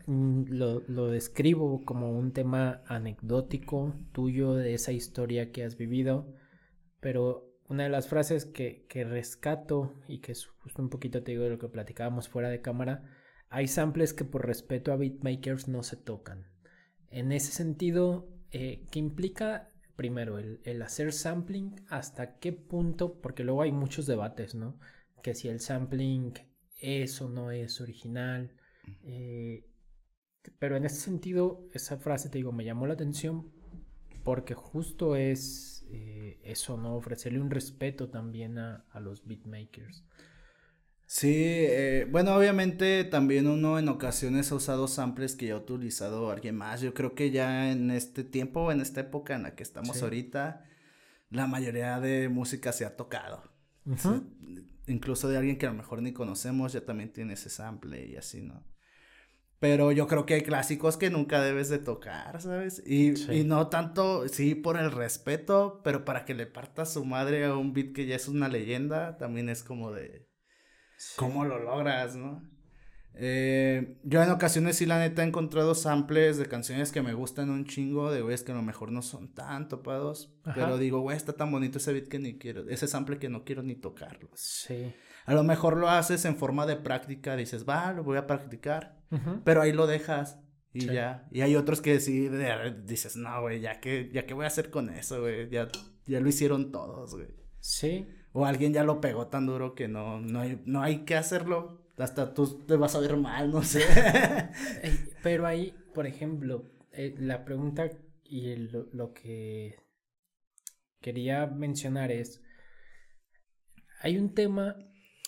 [0.07, 6.33] mm, lo, lo describo como un tema anecdótico tuyo de esa historia que has vivido,
[7.05, 11.33] pero una de las frases que, que rescato y que es justo un poquito te
[11.33, 13.03] digo de lo que platicábamos fuera de cámara,
[13.47, 16.47] hay samples que por respeto a beatmakers no se tocan.
[17.11, 23.43] En ese sentido, eh, ¿qué implica primero, el, el hacer sampling, hasta qué punto, porque
[23.43, 24.79] luego hay muchos debates, ¿no?
[25.21, 26.33] Que si el sampling
[26.79, 28.55] es o no es original.
[29.03, 29.63] eh,
[30.57, 33.51] pero en ese sentido, esa frase, te digo, me llamó la atención
[34.23, 36.95] porque justo es eh, eso, ¿no?
[36.95, 40.03] Ofrecerle un respeto también a, a los beatmakers.
[41.07, 46.31] Sí, eh, bueno, obviamente también uno en ocasiones ha usado samples que ya ha utilizado
[46.31, 46.81] alguien más.
[46.81, 50.03] Yo creo que ya en este tiempo, en esta época en la que estamos Sí.
[50.03, 50.65] ahorita,
[51.29, 53.43] la mayoría de música se ha tocado.
[53.97, 54.09] Sí,
[54.87, 58.15] incluso de alguien que a lo mejor ni conocemos ya también tiene ese sample y
[58.15, 58.63] así, ¿no?
[59.59, 62.83] Pero yo creo que hay clásicos que nunca debes de tocar, ¿sabes?
[62.85, 63.31] Y, Sí.
[63.31, 67.55] y no tanto, sí, por el respeto, pero para que le parta su madre a
[67.55, 70.27] un beat que ya es una leyenda, también es como de...
[71.15, 72.41] ¿Cómo lo logras, no?
[73.17, 77.49] Eh, yo en ocasiones sí la neta he encontrado samples de canciones que me gustan
[77.49, 80.53] un chingo, de güeyes que a lo mejor no son tan topados, Ajá.
[80.53, 83.45] pero digo, güey, está tan bonito ese beat que ni quiero, ese sample que no
[83.45, 84.29] quiero ni tocarlo.
[84.33, 84.93] Sí.
[85.25, 88.97] A lo mejor lo haces en forma de práctica, dices, va, lo voy a practicar,
[89.43, 90.39] pero ahí lo dejas
[90.73, 90.87] y Sí.
[90.87, 91.27] ya.
[91.31, 92.29] Y hay otros que sí,
[92.85, 95.67] dices, no, güey, ya que, ya qué voy a hacer con eso, güey, ya,
[96.05, 97.27] ya lo hicieron todos, güey.
[97.59, 98.07] Sí.
[98.33, 101.81] O alguien ya lo pegó tan duro que no, no hay, no hay que hacerlo.
[101.97, 103.79] Hasta tú te vas a ver mal, no sé.
[105.23, 107.89] Pero ahí, por ejemplo, eh, la pregunta
[108.25, 109.77] y el- lo que
[111.01, 112.41] quería mencionar es,
[114.01, 114.75] hay un tema,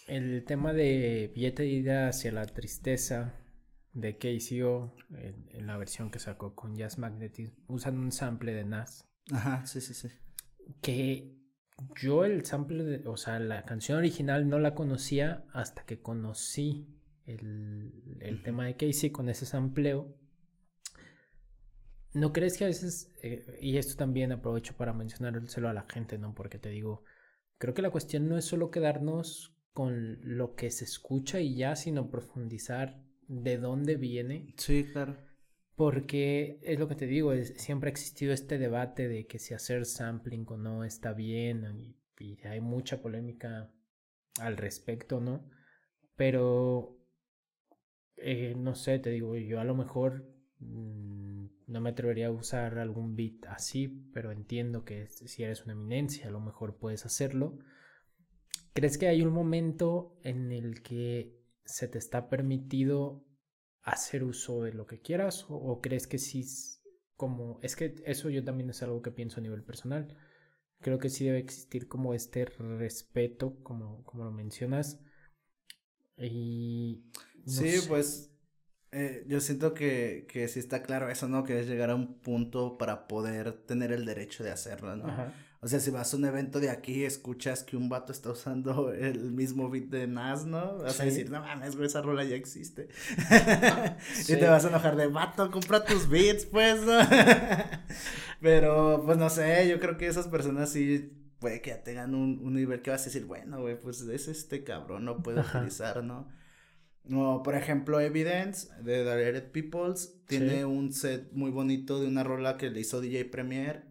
[0.08, 3.36] el tema de billete de ida hacia la tristeza
[3.94, 8.66] de KCO en, en la versión que sacó con Jazz Magnetism, usan un sample de
[8.66, 10.10] Nas Ajá, sí, sí, sí.
[10.82, 11.36] que
[11.96, 16.88] yo el sample, de- o sea, la canción original no la conocía hasta que conocí
[17.26, 20.16] el, el tema de Casey con ese sampleo.
[22.14, 26.18] ¿No crees que a veces, eh, y esto también aprovecho para mencionárselo a la gente,
[26.18, 26.34] ¿no?
[26.34, 27.04] Porque te digo,
[27.58, 31.76] creo que la cuestión no es solo quedarnos con lo que se escucha y ya,
[31.76, 32.88] sino profundizar
[33.28, 35.16] de dónde viene Sí, claro.
[35.76, 39.54] porque es lo que te digo, es- siempre ha existido este debate de que si
[39.54, 43.72] hacer sampling o no está bien y, y hay mucha polémica
[44.40, 45.50] al respecto, ¿no?
[46.16, 46.98] Pero,
[48.18, 50.26] eh, no sé, te digo, yo a lo mejor
[50.60, 55.74] mm, no me atrevería a usar algún beat así, pero entiendo que si eres una
[55.74, 57.60] eminencia, a lo mejor puedes hacerlo.
[58.78, 63.26] ¿Crees que hay un momento en el que se te está permitido
[63.82, 66.46] hacer uso de lo que quieras o, o crees que sí
[67.16, 70.16] como es que eso yo también es algo que pienso a nivel personal
[70.80, 75.00] creo que sí debe existir como este respeto como como lo mencionas
[76.16, 77.04] y
[77.46, 77.88] no sí, sé.
[77.88, 78.32] pues
[78.92, 81.44] eh, yo siento que, que sí está claro eso, ¿no?
[81.44, 85.08] Que es llegar a un punto para poder tener el derecho de hacerlo, ¿no?
[85.08, 85.34] Ajá.
[85.68, 88.94] O sea, si vas a un evento de aquí, escuchas que un vato está usando
[88.94, 90.78] el mismo beat de Nas, ¿no?
[90.78, 92.88] Vas a decir, no mames, güey, esa rola ya existe.
[94.14, 94.32] Sí.
[94.34, 96.98] Y te vas a enojar de, vato, compra tus beats, pues, ¿no?
[98.40, 102.40] Pero, pues, no sé, yo creo que esas personas sí puede que ya tengan un,
[102.42, 105.60] un nivel que vas a decir, bueno, güey, pues es este cabrón, no puedo Ajá.
[105.60, 106.30] utilizar, ¿no?
[107.04, 110.64] No, por ejemplo, Evidence de Direct Peoples tiene Sí.
[110.64, 113.87] un set muy bonito de una rola que le hizo DJ Premier.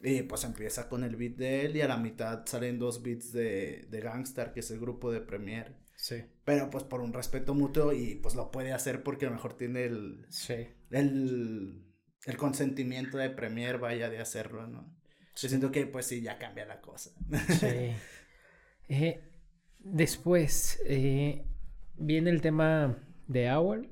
[0.00, 3.32] Y pues empieza con el beat de él y a la mitad salen dos beats
[3.32, 5.74] de, de Gangstar, que es el grupo de Premier.
[5.96, 9.34] sí Pero pues por un respeto mutuo y pues lo puede hacer porque a lo
[9.34, 11.84] mejor tiene el, sí el,
[12.24, 14.94] el consentimiento de Premier, vaya, de hacerlo, ¿no?
[15.36, 17.10] Yo siento que pues sí, ya cambia la cosa.
[17.60, 17.92] Sí.
[18.90, 19.20] Eh,
[19.80, 21.44] después eh,
[21.98, 22.96] viene el tema
[23.26, 23.86] de Hour.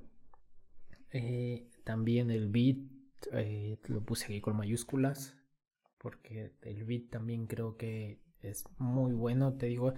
[1.11, 2.79] Eh, también el beat
[3.89, 5.37] lo puse aquí con mayúsculas.
[6.07, 9.57] Porque el beat también creo que es muy bueno.
[9.57, 9.95] Te digo,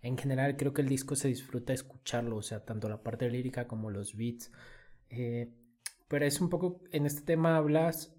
[0.00, 2.34] en general creo que el disco se disfruta escucharlo.
[2.34, 4.50] O sea, tanto la parte lírica como los beats.
[5.08, 5.54] Eh,
[6.08, 8.12] pero es un poco, en este tema hablas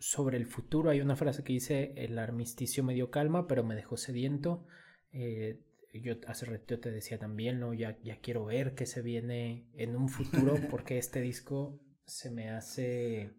[0.00, 0.90] sobre el futuro.
[0.90, 4.66] Hay una frase que dice, el armisticio me dio calma, pero me dejó sediento.
[5.12, 5.60] Eh,
[5.94, 7.72] yo hace rato te decía también, ¿no?
[7.72, 12.50] Ya, ya quiero ver qué se viene en un futuro, porque este disco se me
[12.50, 13.30] hace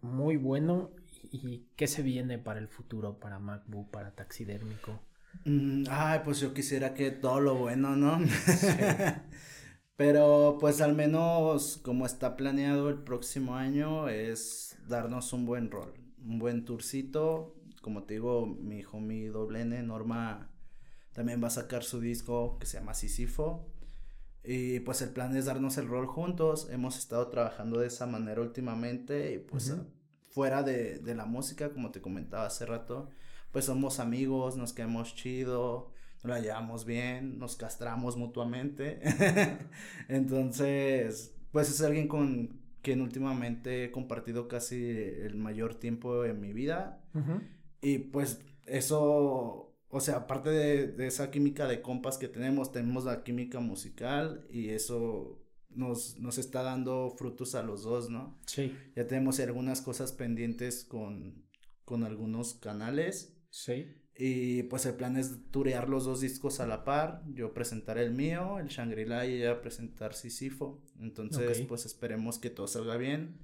[0.00, 0.90] muy bueno.
[1.30, 5.00] ¿Y qué se viene para el futuro, para MacBook, para Taxidérmico?
[5.44, 8.18] Mm, ay, pues yo quisiera que todo lo bueno, ¿no?
[9.96, 15.94] Pero pues al menos como está planeado el próximo año es darnos un buen rol,
[16.24, 17.54] un buen tourcito.
[17.82, 20.50] Como te digo, mi hijo, mi doble N, Norma,
[21.12, 23.68] también va a sacar su disco que se llama Sisifo.
[24.44, 26.68] Y pues el plan es darnos el rol juntos.
[26.70, 29.80] Hemos estado trabajando de esa manera últimamente y pues Ujú.
[29.80, 29.86] a
[30.32, 33.10] fuera de, de la música, como te comentaba hace rato,
[33.52, 35.92] pues somos amigos, nos quedamos chido,
[36.24, 39.00] nos la llevamos bien, nos castramos mutuamente.
[40.08, 46.52] Entonces, pues es alguien con quien últimamente he compartido casi el mayor tiempo en mi
[46.52, 47.00] vida.
[47.80, 53.04] Y pues eso, o sea, aparte de, de, esa química de compas que tenemos, tenemos
[53.04, 55.41] la química musical y eso
[55.74, 58.38] nos, nos está dando frutos a los dos, ¿no?
[58.46, 58.76] Sí.
[58.96, 61.44] Ya tenemos algunas cosas pendientes con,
[61.84, 63.36] con algunos canales.
[63.50, 63.86] Sí.
[64.14, 68.12] Y pues el plan es turear los dos discos a la par, yo presentar el
[68.12, 70.84] mío, el Shangri-La y ella presentar Sisifo.
[71.00, 73.40] Entonces, pues esperemos que todo salga bien.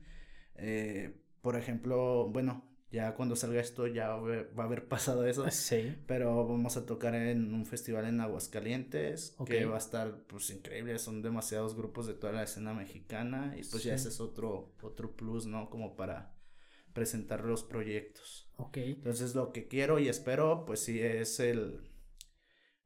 [0.57, 5.51] Eh, por ejemplo, bueno, ya cuando salga esto ya va a haber, pasado eso.
[5.51, 5.95] Sí.
[6.07, 9.49] Pero vamos a tocar en un festival en Aguascalientes, Ok.
[9.51, 13.62] que va a estar pues increíble, son demasiados grupos de toda la escena mexicana y
[13.64, 15.68] pues ya ese es otro, otro plus, ¿no?
[15.70, 16.34] Como para
[16.95, 18.51] presentar los proyectos.
[18.57, 18.78] Ok.
[18.78, 21.80] Entonces lo que quiero y espero, pues sí, es el,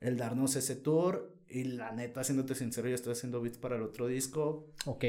[0.01, 1.33] el darnos ese tour.
[1.49, 5.05] Y la neta, siéndote sincero, yo estoy haciendo beats para el otro disco, Ok.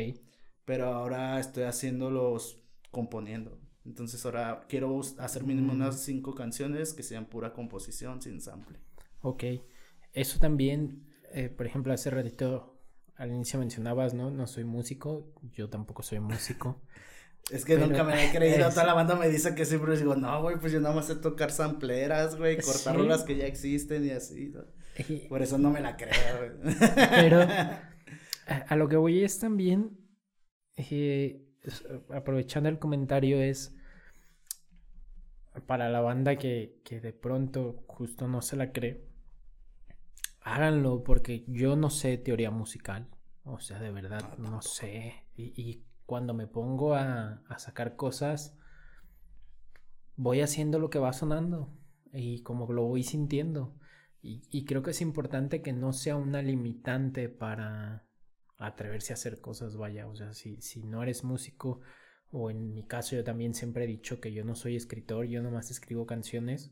[0.66, 3.63] pero ahora estoy haciéndolos componiendo.
[3.86, 8.80] Entonces ahora quiero hacer mínimo unas cinco canciones que sean pura composición sin sample.
[9.22, 9.44] Ok.
[10.14, 11.04] Eso también,
[11.34, 12.80] eh, por ejemplo, hace ratito
[13.16, 14.32] al inicio mencionabas, ¿no?
[14.32, 16.82] No soy músico, yo tampoco soy músico.
[17.52, 20.16] Es que Pero- nunca me he creído, toda la banda me dice que siempre digo,
[20.16, 23.26] no, güey, pues yo nada más sé tocar sampleras, güey, cortar Sí.
[23.28, 24.64] que ya existen y así, ¿no?
[25.28, 26.76] Por eso no me la creo, güey.
[27.10, 27.42] Pero
[28.48, 29.92] a, a lo que voy es también,
[30.78, 31.44] eh,
[32.10, 33.76] aprovechando el comentario, es
[35.66, 39.06] para la banda que, que de pronto justo no se la cree,
[40.42, 43.08] háganlo porque yo no sé teoría musical,
[43.44, 45.26] o sea, de verdad no sé.
[45.36, 48.58] Y, y cuando me pongo a, a sacar cosas,
[50.16, 51.74] voy haciendo lo que va sonando
[52.12, 53.76] y como lo voy sintiendo.
[54.22, 58.06] Y, y creo que es importante que no sea una limitante para
[58.68, 60.08] atreverse a hacer cosas, vaya.
[60.08, 61.82] O sea, si, si no eres músico,
[62.32, 65.42] o en mi caso yo también siempre he dicho que yo no soy escritor, yo
[65.42, 66.72] nomás escribo canciones.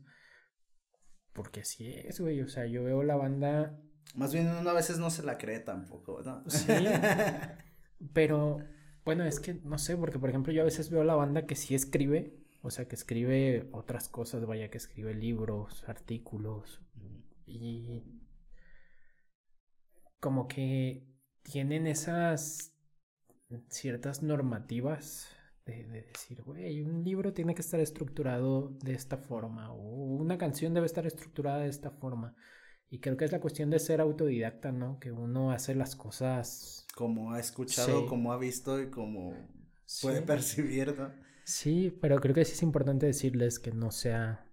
[1.32, 2.40] Porque así es, güey.
[2.42, 3.78] O sea, yo veo la banda.
[4.14, 6.48] Más bien uno a veces no se la cree tampoco, ¿no?
[6.50, 6.66] Sí.
[8.12, 8.58] Pero,
[9.04, 11.56] bueno, es que no sé, porque por ejemplo yo a veces veo la banda que
[11.56, 12.38] sí escribe.
[12.62, 16.80] O sea, que escribe otras cosas, vaya, que escribe libros, artículos,
[17.44, 18.04] y
[20.20, 21.11] como que
[21.42, 22.72] tienen esas
[23.68, 25.28] ciertas normativas
[25.66, 29.76] de, de decir, güey, un libro tiene que estar estructurado de esta forma o
[30.16, 32.34] una canción debe estar estructurada de esta forma.
[32.90, 34.98] Y creo que es la cuestión de ser autodidacta, ¿no?
[35.00, 36.86] Que uno hace las cosas...
[36.94, 38.06] Como ha escuchado, Sí.
[38.06, 39.34] como ha visto y como
[40.00, 40.26] puede Sí.
[40.26, 41.10] percibir, ¿no?
[41.44, 44.46] Sí, pero creo que sí es importante decirles que no sea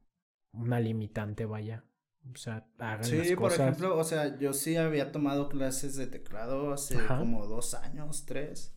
[0.54, 1.84] una limitante, vaya.
[2.32, 6.08] O sea, hagan Sí, las por ejemplo, o sea, yo sí había tomado clases de
[6.08, 7.18] teclado hace Ajá.
[7.20, 8.76] como dos años, tres,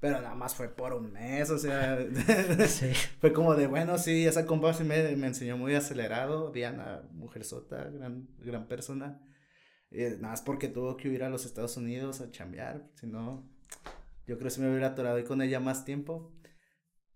[0.00, 1.98] pero nada más fue por un mes, o sea,
[2.68, 2.92] Sí.
[3.20, 7.44] fue como de, bueno, sí, esa compa sí me, me enseñó muy acelerado, Diana, mujer
[7.44, 9.20] sota, gran, gran persona,
[9.90, 13.48] eh, nada más porque tuvo que ir a los Estados Unidos a chambear, si no,
[14.26, 16.32] yo creo que sí me hubiera atorado ahí con ella más tiempo.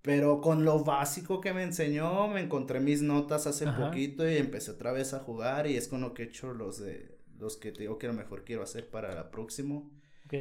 [0.04, 3.86] Pero con lo básico que me enseñó, me encontré mis notas hace Ajá.
[3.86, 6.78] poquito y empecé otra vez a jugar y es con lo que he hecho los
[6.78, 9.90] de los que te digo que a lo mejor quiero hacer para la próximo.
[10.26, 10.34] Ok.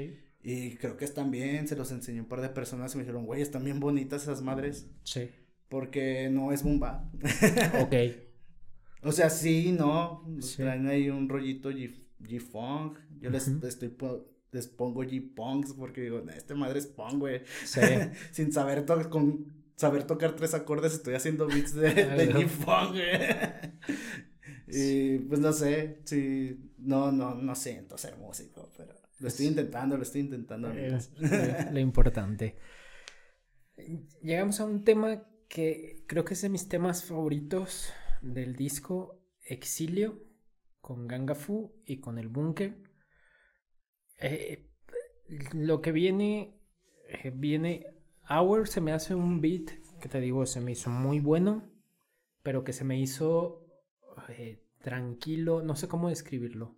[0.44, 3.26] Y creo que están bien, se los enseñé un par de personas y me dijeron,
[3.26, 5.30] güey, están bien bonitas esas madres, Sí.
[5.70, 7.10] porque no es bomba.
[7.82, 7.96] Ok.
[9.04, 10.58] o sea, sí, no, Sí.
[10.58, 13.90] traen ahí un rollito G-Funk, yo les, estoy
[14.54, 17.42] les pongo G-Punks porque digo, "Nah, este madre es punk, güey.
[17.66, 17.82] Sí.
[18.32, 22.34] Sin saber to- con saber tocar tres acordes estoy haciendo beats de, de.
[22.34, 23.98] G-Funk, güey.
[24.68, 29.98] Y pues no sé, sí, no, no, no siento ser músico, pero lo estoy intentando,
[29.98, 30.72] lo estoy intentando.
[30.72, 31.12] Es
[31.72, 32.56] lo, importante.
[34.22, 37.92] Llegamos a un tema que creo que es de mis temas favoritos
[38.22, 40.24] del disco Exilio
[40.82, 42.76] con Ganga Fu y con El Búnker.
[44.24, 44.66] Eh,
[45.54, 46.56] lo que viene,
[47.10, 47.88] eh, viene
[48.30, 51.70] Hour se me hace un beat que te digo, se me hizo muy bueno,
[52.42, 53.66] pero que se me hizo
[54.30, 56.78] eh, tranquilo, no sé cómo describirlo.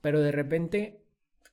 [0.00, 1.04] Pero de repente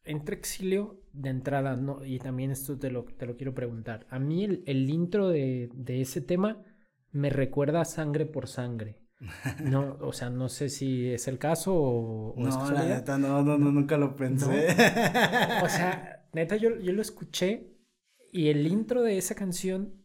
[0.05, 4.07] entre exilio de entrada, no, y también esto te lo, te lo quiero preguntar.
[4.09, 6.63] A mí el, el intro de, de ese tema
[7.11, 9.01] me recuerda a sangre por sangre.
[9.63, 13.17] No, o sea, no sé si es el caso o, o es No, la neta,
[13.17, 14.67] no, no, no, nunca lo pensé.
[15.63, 17.73] O sea, neta, yo, yo lo escuché
[18.31, 20.03] y el intro de esa canción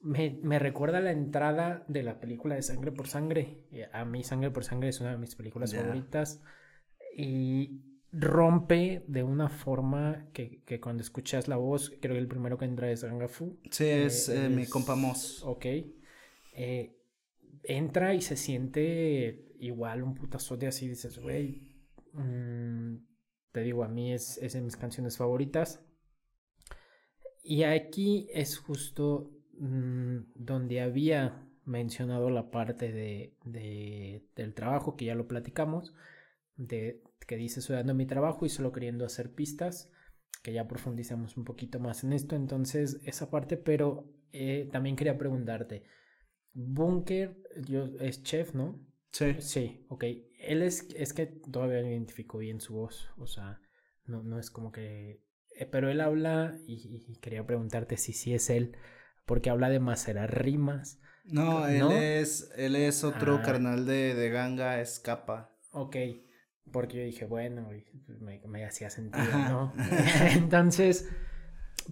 [0.00, 3.66] Me, me recuerda la entrada de la película de Sangre por Sangre.
[3.70, 6.40] Eh, A mí Sangre por Sangre es una de mis películas favoritas.
[7.16, 7.82] Y
[8.12, 12.64] rompe de una forma que, que cuando escuchas la voz, creo que el primero que
[12.64, 13.58] entra es Gangafu.
[13.70, 15.42] Sí, es Eh, eh, mi es- compa Moss.
[15.44, 15.66] Ok.
[16.54, 16.96] Eh,
[17.64, 20.88] entra y se siente igual un putazote así.
[20.88, 21.76] Dices, güey.
[22.12, 22.96] mm,
[23.52, 25.80] te digo, a mí es, es de mis canciones favoritas.
[27.42, 35.06] Y aquí es justo mm, donde había mencionado la parte de, de- del trabajo, que
[35.06, 35.94] ya lo platicamos,
[36.56, 39.90] de que dice estoy dando mi trabajo y solo queriendo hacer pistas,
[40.42, 45.18] que ya profundizamos un poquito más en esto, entonces esa parte, pero eh, también quería
[45.18, 45.84] preguntarte,
[46.52, 47.36] Bunker
[47.66, 48.78] yo, es chef, ¿no?
[49.12, 49.36] Sí.
[49.40, 50.04] Sí, ok.
[50.38, 53.60] Él es, es que todavía no identificó bien su voz, o sea,
[54.06, 55.22] no, no es como que...
[55.58, 58.76] eh, pero él habla, y, y quería preguntarte si sí es él,
[59.26, 61.00] porque habla de macerar rimas.
[61.24, 63.42] No, él es, él es otro Ah.
[63.42, 65.54] carnal de, de ganga, es capa.
[65.72, 65.96] Ok,
[66.72, 67.68] porque yo dije, bueno,
[68.20, 69.48] me, me hacía sentido, Ajá.
[69.50, 69.72] ¿no?
[70.32, 71.08] Entonces,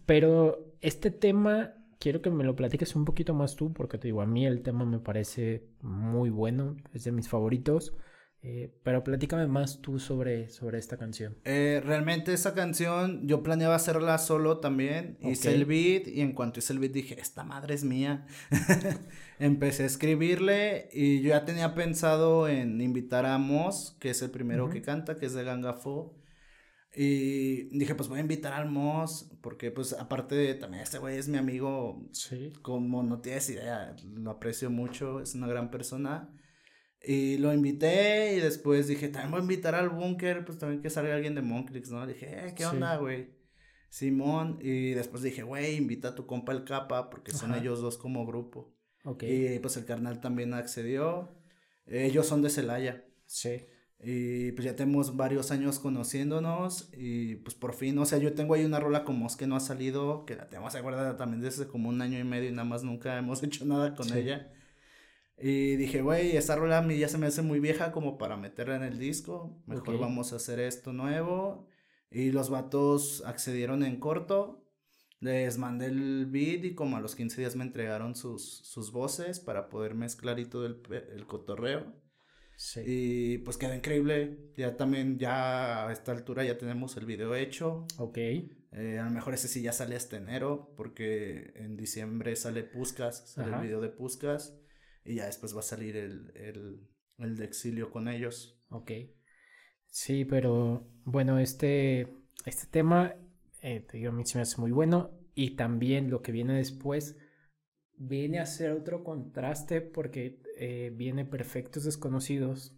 [0.06, 4.20] pero este tema, quiero que me lo platiques un poquito más tú, porque te digo,
[4.22, 7.94] a mí el tema me parece muy bueno, es de mis favoritos,
[8.40, 11.36] eh, pero platícame más tú sobre, sobre esta canción.
[11.44, 15.18] Eh, realmente esa canción yo planeaba hacerla solo también.
[15.20, 15.54] Hice Ok.
[15.56, 18.26] el beat y en cuanto hice el beat dije, esta madre es mía.
[19.40, 24.30] Empecé a escribirle y yo ya tenía pensado en invitar a Moss, que es el
[24.30, 24.72] primero Ujú.
[24.74, 26.12] que canta, que es de Ganga Fu.
[26.94, 31.18] Y dije, pues voy a invitar al Moss, porque pues aparte de también este güey
[31.18, 32.52] es mi amigo, Sí.
[32.62, 36.34] como no tienes idea, lo aprecio mucho, es una gran persona.
[37.00, 40.90] Y lo invité y después dije, también voy a invitar al búnker, pues también que
[40.90, 42.06] salga alguien de Monclix, ¿no?
[42.06, 42.68] Dije, eh, ¿qué Sí.
[42.70, 43.36] onda, güey?
[43.90, 47.60] Simón, y después dije, güey, invita a tu compa el capa, porque son Ajá.
[47.60, 48.74] ellos dos como grupo.
[49.04, 49.22] Ok.
[49.22, 51.38] Y pues el carnal también accedió.
[51.86, 53.04] Ellos son de Celaya.
[53.26, 53.64] Sí.
[54.00, 58.54] Y pues ya tenemos varios años conociéndonos y pues por fin, o sea, yo tengo
[58.54, 61.66] ahí una rola con Mos que no ha salido, que la tenemos guardada también desde
[61.66, 64.18] como un año y medio y nada más nunca hemos hecho nada con Sí.
[64.18, 64.52] ella.
[65.40, 68.36] Y dije, güey, esta rola a mí ya se me hace muy vieja como para
[68.36, 71.66] meterla en el disco, mejor vamos a hacer esto nuevo.
[72.10, 74.64] Y los vatos accedieron en corto,
[75.20, 79.40] les mandé el beat y como a los 15 días me entregaron sus, sus voces
[79.40, 80.80] para poder mezclar y todo el,
[81.12, 81.92] el cotorreo.
[82.58, 82.82] Sí.
[82.84, 84.36] Y pues quedó increíble.
[84.56, 87.86] Ya también, ya a esta altura ya tenemos el video hecho.
[87.98, 88.18] Ok.
[88.18, 93.30] Eh, a lo mejor ese sí ya sale hasta enero, porque en diciembre sale Puscas,
[93.30, 93.60] sale Ajá.
[93.60, 94.60] el video de Puscas.
[95.04, 96.88] Y ya después va a salir el, el,
[97.18, 98.60] el de exilio con ellos.
[98.70, 98.90] Ok.
[99.86, 102.08] Sí, pero bueno, este,
[102.44, 103.14] este tema,
[103.62, 105.12] eh, te digo, a mí se me hace muy bueno.
[105.36, 107.16] Y también lo que viene después
[107.94, 112.74] viene a ser otro contraste porque eh, viene Perfectos Desconocidos,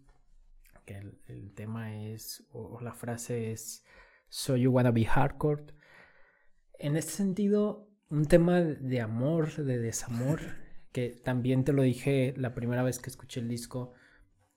[0.85, 3.83] que el, el tema es, o, o la frase es,
[4.29, 5.63] So you wanna be hardcore.
[6.79, 10.39] En este sentido, un tema de amor, de desamor,
[10.91, 13.93] que también te lo dije la primera vez que escuché el disco,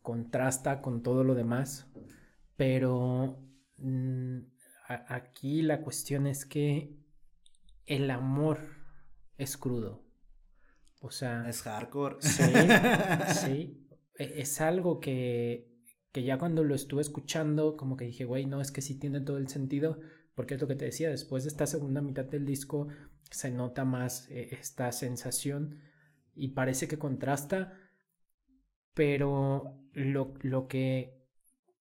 [0.02, 1.86] contrasta con todo lo demás,
[2.56, 3.38] pero
[3.78, 4.38] mm,
[4.88, 6.96] a- aquí la cuestión es que
[7.86, 8.58] el amor
[9.38, 10.03] es crudo.
[11.06, 12.16] O sea, Es hardcore.
[12.20, 12.42] sí,
[13.44, 13.86] sí,
[14.16, 15.68] e- es algo que,
[16.12, 19.20] que ya cuando lo estuve escuchando, como que dije, güey, no, es que sí tiene
[19.20, 20.00] todo el sentido,
[20.34, 22.88] porque es lo que te decía, después de esta segunda mitad del disco
[23.30, 25.78] se nota más eh, esta sensación
[26.34, 27.74] y parece que contrasta,
[28.94, 31.14] pero lo, lo que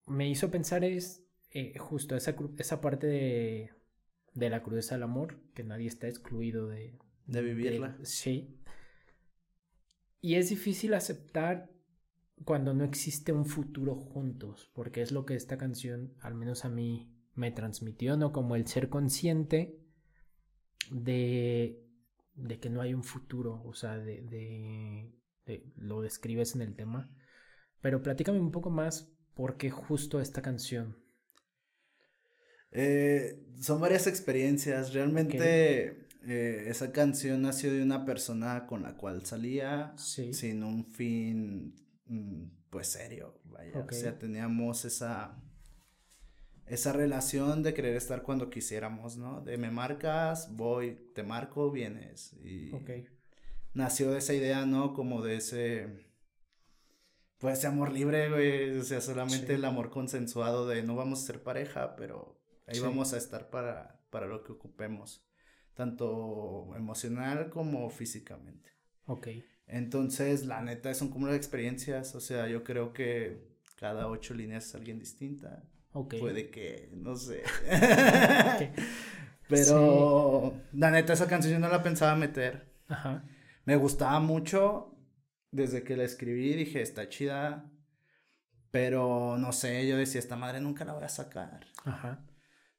[0.06, 3.70] me hizo pensar es eh, justo esa, esa parte de,
[4.34, 7.96] de la crudeza del amor, que nadie está excluido de, De vivirla.
[8.02, 8.60] sí.
[10.24, 11.70] Y es difícil aceptar
[12.46, 16.70] cuando no existe un futuro juntos, porque es lo que esta canción, al menos a
[16.70, 18.32] mí, me transmitió, ¿no?
[18.32, 19.78] Como el ser consciente
[20.90, 21.78] de,
[22.36, 25.12] de que no hay un futuro, o sea, de, de-
[25.44, 27.14] de- lo describes en el tema.
[27.82, 30.96] Pero platícame un poco más por qué justo esta canción.
[32.72, 34.94] Eh, son varias experiencias.
[34.94, 40.32] Realmente eh, esa canción nació de una persona con la cual salía Sí.
[40.32, 41.74] sin un fin
[42.06, 43.40] mm, pues serio.
[43.44, 43.78] Vaya.
[43.88, 45.40] O sea, teníamos esa
[46.66, 49.42] esa relación de querer estar cuando quisiéramos, ¿no?
[49.42, 52.32] De me marcas, voy, te marco, vienes.
[52.42, 52.70] Y
[53.74, 54.94] nació de esa idea, ¿no?
[54.94, 56.06] Como de ese,
[57.38, 59.52] pues ese amor libre, güey, o sea, solamente Sí.
[59.52, 62.80] el amor consensuado de no vamos a ser pareja, pero ahí Sí.
[62.80, 65.23] vamos a estar para, para lo que ocupemos,
[65.74, 68.70] tanto emocional como físicamente.
[69.06, 69.28] Ok.
[69.66, 72.14] Entonces, la neta es un cúmulo de experiencias.
[72.14, 75.62] O sea, yo creo que cada ocho líneas es alguien distinta.
[75.92, 76.16] Ok.
[76.18, 77.42] Puede que, no sé.
[79.48, 82.72] Pero la neta, esa canción yo no la pensaba meter.
[82.88, 83.24] Ajá.
[83.64, 84.90] Me gustaba mucho.
[85.50, 87.70] Desde que la escribí dije, está chida.
[88.70, 91.66] Pero no sé, yo decía, esta madre nunca la voy a sacar.
[91.84, 92.24] Ajá.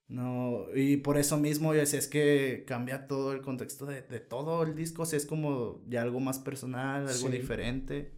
[0.07, 4.19] No, y por eso mismo yo decía, es que cambia todo el contexto de, de
[4.19, 7.30] todo el disco, o sea, es como ya algo más personal, algo Sí.
[7.30, 8.11] diferente.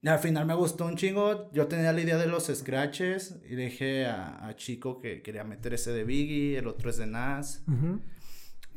[0.00, 3.56] Y al final me gustó un chingo, yo tenía la idea de los scratches y
[3.56, 7.06] le dije a, a Chico que quería meter ese de Biggie, el otro es de
[7.06, 7.64] Nas.
[7.66, 8.00] Ujú.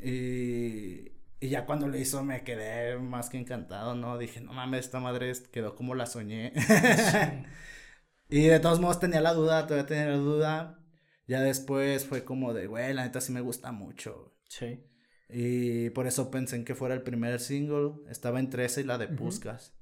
[0.01, 4.17] Y, y ya cuando lo hizo me quedé más que encantado, ¿no?
[4.17, 6.53] Dije, no mames, esta madre quedó como la soñé.
[8.29, 10.79] y de todos modos tenía la duda, todavía tenía la duda.
[11.27, 14.33] Ya después fue como de, güey, la neta sí me gusta mucho.
[14.47, 14.83] Sí.
[15.29, 17.95] Y por eso pensé en que fuera el primer single.
[18.09, 19.73] Estaba entre esa y la de Puskas.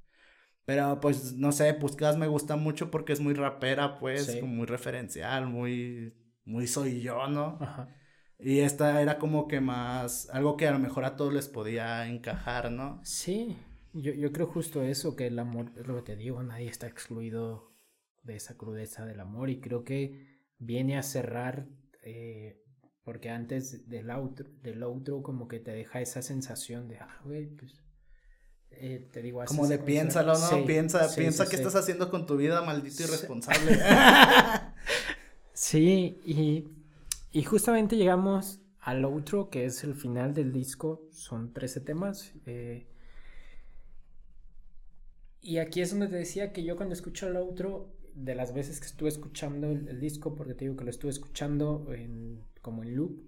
[0.66, 4.40] Pero pues no sé, Puskas me gusta mucho porque es muy rapera, pues, Sí.
[4.40, 6.16] como muy referencial, muy,
[6.46, 7.60] muy soy yo, ¿no?
[7.62, 7.96] Ajá.
[8.40, 12.08] Y esta era como que más, algo que a lo mejor a todos les podía
[12.08, 13.00] encajar, ¿no?
[13.04, 13.56] Sí,
[13.94, 16.88] yo, yo creo justo eso, que el amor, es lo que te digo, nadie está
[16.88, 17.72] excluido
[18.24, 21.68] de esa crudeza del amor y creo que viene a cerrar,
[22.04, 22.62] eh,
[23.04, 27.48] porque antes del outro, del outro como que te deja esa sensación de, ah, güey,
[27.48, 27.82] pues,
[28.72, 30.48] eh, te digo, Como de piénsalo, ¿no?
[30.48, 33.80] Sí, piensa, sí, piensa sí, qué estás haciendo con tu vida, maldito irresponsable.
[35.54, 36.68] Sí, y,
[37.32, 41.08] y justamente llegamos al outro, que es el final del disco.
[41.12, 42.34] Son 13 temas.
[42.46, 42.88] eh,
[45.42, 48.80] y aquí es donde te decía que yo cuando escucho el outro, de las veces
[48.80, 52.96] que estuve escuchando el, disco, porque te digo que lo estuve escuchando en, como en
[52.96, 53.22] loop,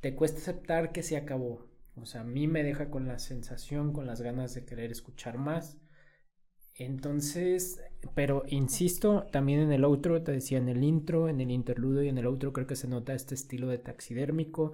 [0.00, 1.66] te cuesta aceptar que se acabó.
[1.96, 5.38] O sea, a mí me deja con la sensación, con las ganas de querer escuchar
[5.38, 5.78] más.
[6.76, 7.80] Entonces,
[8.14, 12.08] pero insisto, también en el outro, te decía en el intro, en el interludio y
[12.08, 14.72] en el outro creo que se nota este estilo de taxidérmico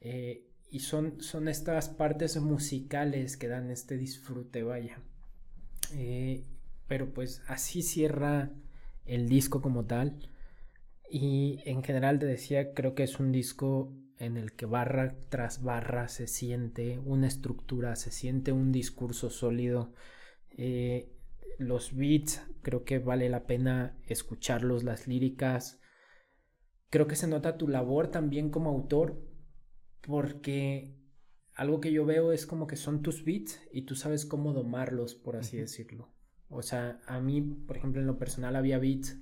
[0.00, 4.98] eh, y son, son estas partes musicales que dan este disfrute, vaya.
[5.92, 6.44] Eh,
[6.88, 8.50] pero pues así cierra
[9.06, 10.18] el disco como tal
[11.10, 15.62] y en general te decía, creo que es un disco en el que barra tras
[15.62, 19.92] barra se siente una estructura, se siente un discurso sólido.
[20.50, 21.12] Eh,
[21.58, 25.80] los beats, creo que vale la pena escucharlos, las líricas.
[26.90, 29.22] Creo que se nota tu labor también como autor,
[30.00, 30.96] porque
[31.54, 35.14] algo que yo veo es como que son tus beats y tú sabes cómo domarlos,
[35.14, 36.15] por así decirlo.
[36.48, 39.18] O sea, a mí, por ejemplo, en lo personal había beats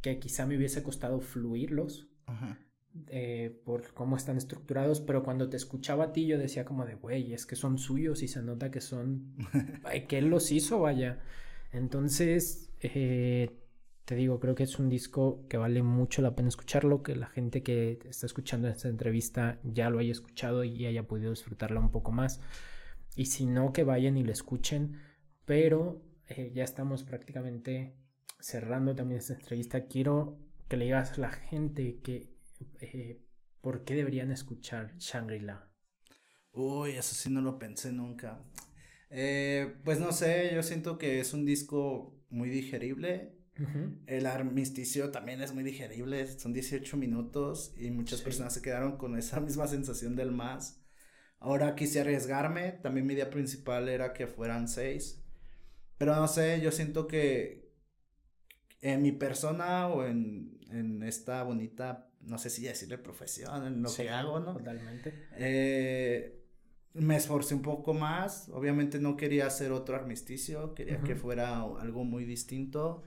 [0.00, 2.58] que quizá me hubiese costado fluirlos Ajá.
[3.08, 6.94] eh, por cómo están estructurados, pero cuando te escuchaba a ti yo decía como de,
[6.96, 9.34] güey, es que son suyos y se nota que son,
[10.08, 11.20] que él los hizo, vaya.
[11.72, 13.50] Entonces, eh,
[14.04, 17.28] te digo, creo que es un disco que vale mucho la pena escucharlo, que la
[17.28, 21.90] gente que está escuchando esta entrevista ya lo haya escuchado y haya podido disfrutarla un
[21.90, 22.40] poco más.
[23.14, 24.98] Y si no, que vayan y lo escuchen,
[25.44, 26.02] pero
[26.36, 27.96] eh, ya estamos prácticamente
[28.40, 29.86] cerrando también esta entrevista.
[29.86, 30.38] Quiero
[30.68, 32.34] que le digas a la gente que
[32.80, 33.22] eh,
[33.60, 35.68] por qué deberían escuchar Shangri-La.
[36.52, 38.42] Uy, eso sí no lo pensé nunca.
[39.10, 43.38] Eh, pues no sé, yo siento que es un disco muy digerible.
[44.06, 48.24] El armisticio también es muy digerible, son 18 minutos y muchas Sí.
[48.24, 50.82] personas se quedaron con esa misma sensación del más.
[51.38, 55.21] Ahora quise arriesgarme, también mi idea principal era que fueran 6.
[56.02, 57.70] Pero no sé, yo siento que
[58.80, 63.88] en mi persona o en, en esta bonita, no sé si decirle profesión, en lo
[63.88, 64.54] Sí, que hago, ¿no?
[64.54, 65.14] Totalmente.
[65.36, 66.40] Eh,
[66.94, 68.48] me esforcé un poco más.
[68.48, 73.04] Obviamente no quería hacer otro armisticio, quería que fuera algo muy distinto.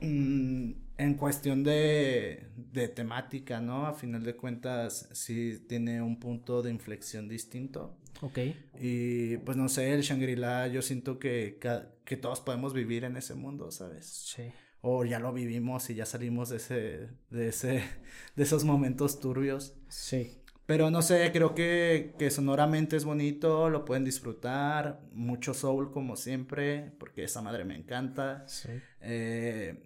[0.00, 3.86] Mm, en cuestión de, de temática, ¿no?
[3.86, 7.96] A final de cuentas, sí tiene un punto de inflexión distinto.
[8.22, 8.38] Ok.
[8.80, 11.58] Y pues no sé, el Shangri-La, yo siento que,
[12.04, 14.06] que todos podemos vivir en ese mundo, ¿sabes?
[14.06, 14.52] Sí.
[14.80, 17.82] O ya lo vivimos y ya salimos de ese, de ese,
[18.36, 19.74] de esos momentos turbios.
[19.88, 20.38] Sí.
[20.66, 26.16] Pero no sé, creo que, que sonoramente es bonito, lo pueden disfrutar, mucho soul como
[26.16, 28.42] siempre, porque esa madre me encanta.
[28.48, 28.70] Sí.
[29.00, 29.85] Eh,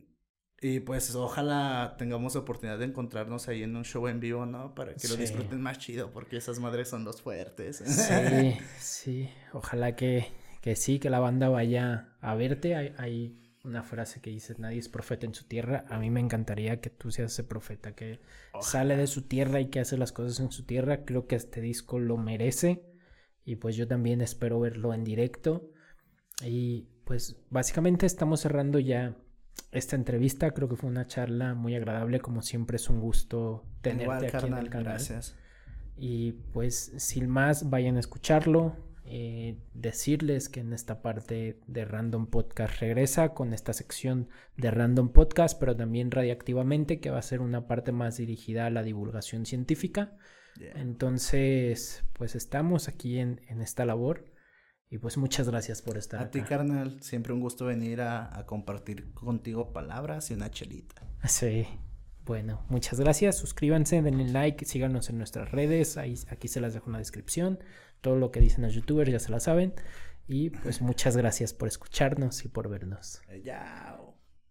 [0.62, 4.74] y pues ojalá tengamos oportunidad de encontrarnos ahí en un show en vivo, ¿no?
[4.74, 5.20] Para que lo Sí.
[5.22, 7.78] disfruten más chido, porque esas madres son los fuertes.
[7.78, 9.30] Sí, sí.
[9.52, 10.26] Ojalá que,
[10.60, 12.74] que sí, que la banda vaya a verte.
[12.76, 15.84] Hay, hay una frase que dice, nadie es profeta en su tierra.
[15.88, 18.20] A mí me encantaría que tú seas ese profeta que
[18.60, 21.04] sale de su tierra y que hace las cosas en su tierra.
[21.04, 22.84] Creo que este disco lo merece.
[23.44, 25.70] y pues yo también espero verlo en directo.
[26.44, 29.16] Y pues básicamente estamos cerrando ya
[29.72, 30.50] esta entrevista.
[30.52, 32.20] Creo que fue una charla muy agradable.
[32.20, 34.84] Como siempre es un gusto tenerte Igual, aquí carnal, en el canal.
[34.84, 35.36] Gracias.
[35.96, 38.76] Y pues sin más, vayan a escucharlo.
[39.12, 45.08] Eh, decirles que en esta parte de Random Podcast regresa con esta sección de Random
[45.08, 49.46] Podcast, pero también radiactivamente, que va a ser una parte más dirigida a la divulgación
[49.46, 50.16] científica.
[50.58, 50.80] Yeah.
[50.80, 54.29] Entonces, pues estamos aquí en, en esta labor.
[54.90, 58.44] Y pues muchas gracias por estar A ti, carnal, siempre un gusto venir a, a
[58.44, 61.02] compartir contigo palabras y una chelita.
[61.24, 61.66] Sí.
[62.24, 63.36] Bueno, muchas gracias.
[63.38, 65.96] Suscríbanse, denle like, síganos en nuestras redes.
[65.96, 67.60] Ahí, aquí se las dejo en la descripción.
[68.00, 69.74] Todo lo que dicen los youtubers ya se la saben.
[70.26, 73.22] Y pues muchas gracias por escucharnos y por vernos.
[73.28, 74.09] Eh, Yao.